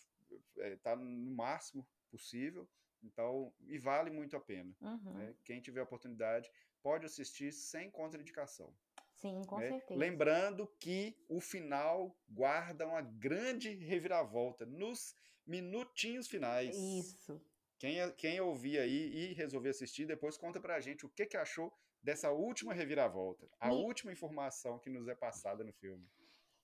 está 0.56 0.90
é, 0.90 0.96
no 0.96 1.30
máximo 1.30 1.88
possível. 2.10 2.68
Então, 3.02 3.52
e 3.66 3.78
vale 3.78 4.10
muito 4.10 4.36
a 4.36 4.40
pena. 4.40 4.74
Uhum. 4.80 5.14
Né? 5.14 5.34
Quem 5.44 5.60
tiver 5.60 5.80
oportunidade 5.80 6.50
pode 6.82 7.06
assistir 7.06 7.52
sem 7.52 7.90
contraindicação. 7.90 8.74
Sim, 9.14 9.42
com 9.46 9.58
né? 9.58 9.68
certeza. 9.68 9.98
Lembrando 9.98 10.66
que 10.78 11.16
o 11.28 11.40
final 11.40 12.16
guarda 12.28 12.86
uma 12.86 13.00
grande 13.00 13.70
reviravolta 13.70 14.66
nos 14.66 15.14
minutinhos 15.48 16.28
finais. 16.28 16.76
Isso. 16.76 17.42
Quem, 17.78 17.96
quem 18.16 18.40
ouvir 18.40 18.78
aí 18.78 19.30
e 19.30 19.32
resolver 19.34 19.70
assistir, 19.70 20.06
depois 20.06 20.36
conta 20.36 20.60
pra 20.60 20.80
gente 20.80 21.06
o 21.06 21.08
que, 21.08 21.26
que 21.26 21.36
achou 21.36 21.72
dessa 22.02 22.30
última 22.30 22.74
reviravolta, 22.74 23.48
a 23.58 23.68
e... 23.68 23.72
última 23.72 24.12
informação 24.12 24.78
que 24.78 24.90
nos 24.90 25.08
é 25.08 25.14
passada 25.14 25.64
no 25.64 25.72
filme. 25.72 26.06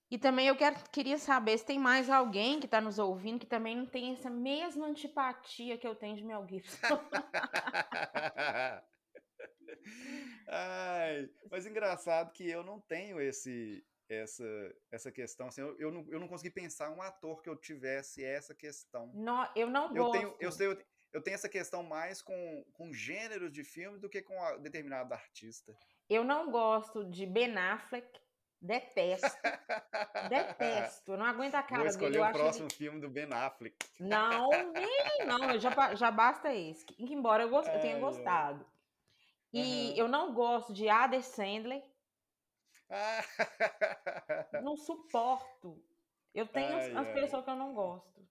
E 0.09 0.19
também 0.19 0.47
eu 0.47 0.55
quero, 0.55 0.77
queria 0.91 1.17
saber 1.17 1.57
se 1.57 1.65
tem 1.65 1.79
mais 1.79 2.09
alguém 2.09 2.59
que 2.59 2.67
está 2.67 2.79
nos 2.79 2.99
ouvindo 2.99 3.39
que 3.39 3.47
também 3.47 3.75
não 3.75 3.87
tem 3.87 4.13
essa 4.13 4.29
mesma 4.29 4.85
antipatia 4.85 5.77
que 5.77 5.87
eu 5.87 5.95
tenho 5.95 6.15
de 6.15 6.23
Mel 6.23 6.45
Gibson. 6.47 6.99
Ai, 10.47 11.29
mas 11.49 11.65
engraçado 11.65 12.31
que 12.31 12.47
eu 12.47 12.63
não 12.63 12.79
tenho 12.81 13.19
esse 13.19 13.83
essa 14.09 14.43
essa 14.91 15.11
questão 15.11 15.47
assim, 15.47 15.61
eu, 15.61 15.75
eu, 15.79 15.91
não, 15.91 16.05
eu 16.09 16.19
não 16.19 16.27
consegui 16.27 16.49
pensar 16.49 16.89
um 16.91 17.01
ator 17.01 17.41
que 17.41 17.49
eu 17.49 17.55
tivesse 17.55 18.23
essa 18.23 18.53
questão. 18.53 19.11
Não, 19.13 19.49
eu 19.55 19.69
não 19.69 19.87
eu 19.95 20.03
gosto. 20.03 20.11
Tenho, 20.19 20.35
eu, 20.39 20.51
sei, 20.51 20.67
eu, 20.67 20.77
eu 21.13 21.21
tenho 21.21 21.35
essa 21.35 21.49
questão 21.49 21.81
mais 21.81 22.21
com, 22.21 22.65
com 22.73 22.93
gêneros 22.93 23.51
de 23.51 23.63
filme 23.63 23.97
do 23.99 24.09
que 24.09 24.21
com 24.21 24.39
a, 24.41 24.57
determinado 24.57 25.13
artista. 25.13 25.75
Eu 26.09 26.23
não 26.23 26.51
gosto 26.51 27.03
de 27.05 27.25
Ben 27.25 27.57
Affleck, 27.57 28.07
detesto. 28.61 29.27
detesto, 30.29 31.17
não 31.17 31.25
aguento 31.25 31.55
a 31.55 31.63
cara 31.63 31.81
Vou 31.81 31.89
escolher 31.89 32.11
dele. 32.11 32.23
o 32.23 32.31
próximo 32.31 32.67
ele... 32.67 32.75
filme 32.75 32.99
do 32.99 33.09
Ben 33.09 33.31
Affleck. 33.31 33.75
Não, 33.99 34.49
nem, 34.49 35.25
não, 35.25 35.57
já, 35.57 35.95
já 35.95 36.11
basta 36.11 36.53
esse. 36.53 36.85
Embora 36.99 37.43
eu, 37.43 37.49
gost, 37.49 37.71
eu 37.73 37.81
tenha 37.81 37.99
gostado. 37.99 38.65
E 39.53 39.91
uhum. 39.91 39.95
eu 39.95 40.07
não 40.07 40.33
gosto 40.33 40.73
de 40.73 40.89
Adam 40.89 41.21
Sandler. 41.21 41.81
Não 44.61 44.75
suporto. 44.77 45.83
Eu 46.33 46.47
tenho 46.47 46.75
ai, 46.75 46.91
as, 46.91 46.97
as 46.97 47.13
pessoas 47.13 47.43
que 47.43 47.49
eu 47.49 47.55
não 47.55 47.73
gosto. 47.73 48.27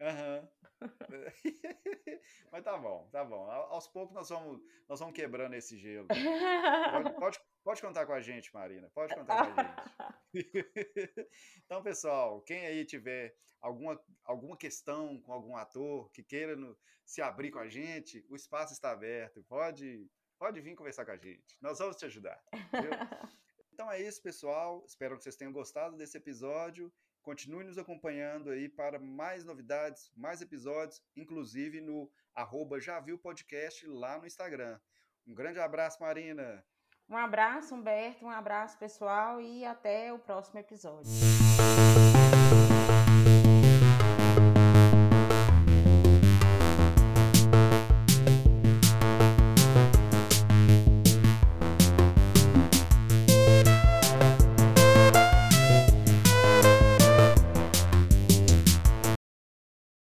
Uhum. 0.00 0.48
Mas 2.50 2.64
tá 2.64 2.76
bom, 2.76 3.08
tá 3.10 3.24
bom. 3.24 3.50
Aos 3.50 3.86
poucos 3.86 4.14
nós 4.14 4.28
vamos, 4.28 4.60
nós 4.88 4.98
vamos 4.98 5.14
quebrando 5.14 5.54
esse 5.54 5.78
gelo. 5.78 6.08
Pode, 6.08 6.14
pode, 7.18 7.40
pode 7.62 7.80
contar 7.80 8.06
com 8.06 8.12
a 8.12 8.20
gente, 8.20 8.52
Marina. 8.52 8.90
Pode 8.94 9.14
contar 9.14 9.54
com 9.54 9.60
a 9.60 9.64
gente. 10.34 10.34
então, 11.64 11.82
pessoal, 11.82 12.42
quem 12.42 12.66
aí 12.66 12.84
tiver 12.84 13.34
alguma, 13.60 14.00
alguma 14.24 14.56
questão 14.56 15.20
com 15.20 15.32
algum 15.32 15.56
ator 15.56 16.10
que 16.10 16.22
queira 16.22 16.56
no, 16.56 16.76
se 17.04 17.22
abrir 17.22 17.50
com 17.50 17.58
a 17.58 17.68
gente, 17.68 18.24
o 18.28 18.36
espaço 18.36 18.72
está 18.72 18.90
aberto. 18.90 19.44
Pode, 19.44 20.10
pode 20.38 20.60
vir 20.60 20.74
conversar 20.74 21.04
com 21.04 21.12
a 21.12 21.16
gente. 21.16 21.56
Nós 21.60 21.78
vamos 21.78 21.96
te 21.96 22.04
ajudar. 22.04 22.42
Viu? 22.52 22.90
Então 23.74 23.90
é 23.90 24.00
isso, 24.00 24.22
pessoal. 24.22 24.84
Espero 24.86 25.16
que 25.16 25.24
vocês 25.24 25.34
tenham 25.34 25.52
gostado 25.52 25.96
desse 25.96 26.16
episódio. 26.16 26.92
Continue 27.22 27.64
nos 27.64 27.76
acompanhando 27.76 28.50
aí 28.50 28.68
para 28.68 29.00
mais 29.00 29.44
novidades, 29.44 30.12
mais 30.14 30.40
episódios, 30.40 31.02
inclusive 31.16 31.80
no 31.80 32.08
arroba 32.32 32.78
Podcast 33.20 33.84
lá 33.88 34.16
no 34.16 34.26
Instagram. 34.26 34.78
Um 35.26 35.34
grande 35.34 35.58
abraço, 35.58 36.00
Marina. 36.00 36.64
Um 37.08 37.16
abraço, 37.16 37.74
Humberto, 37.74 38.24
um 38.24 38.30
abraço, 38.30 38.78
pessoal, 38.78 39.40
e 39.40 39.64
até 39.64 40.12
o 40.12 40.20
próximo 40.20 40.60
episódio. 40.60 41.10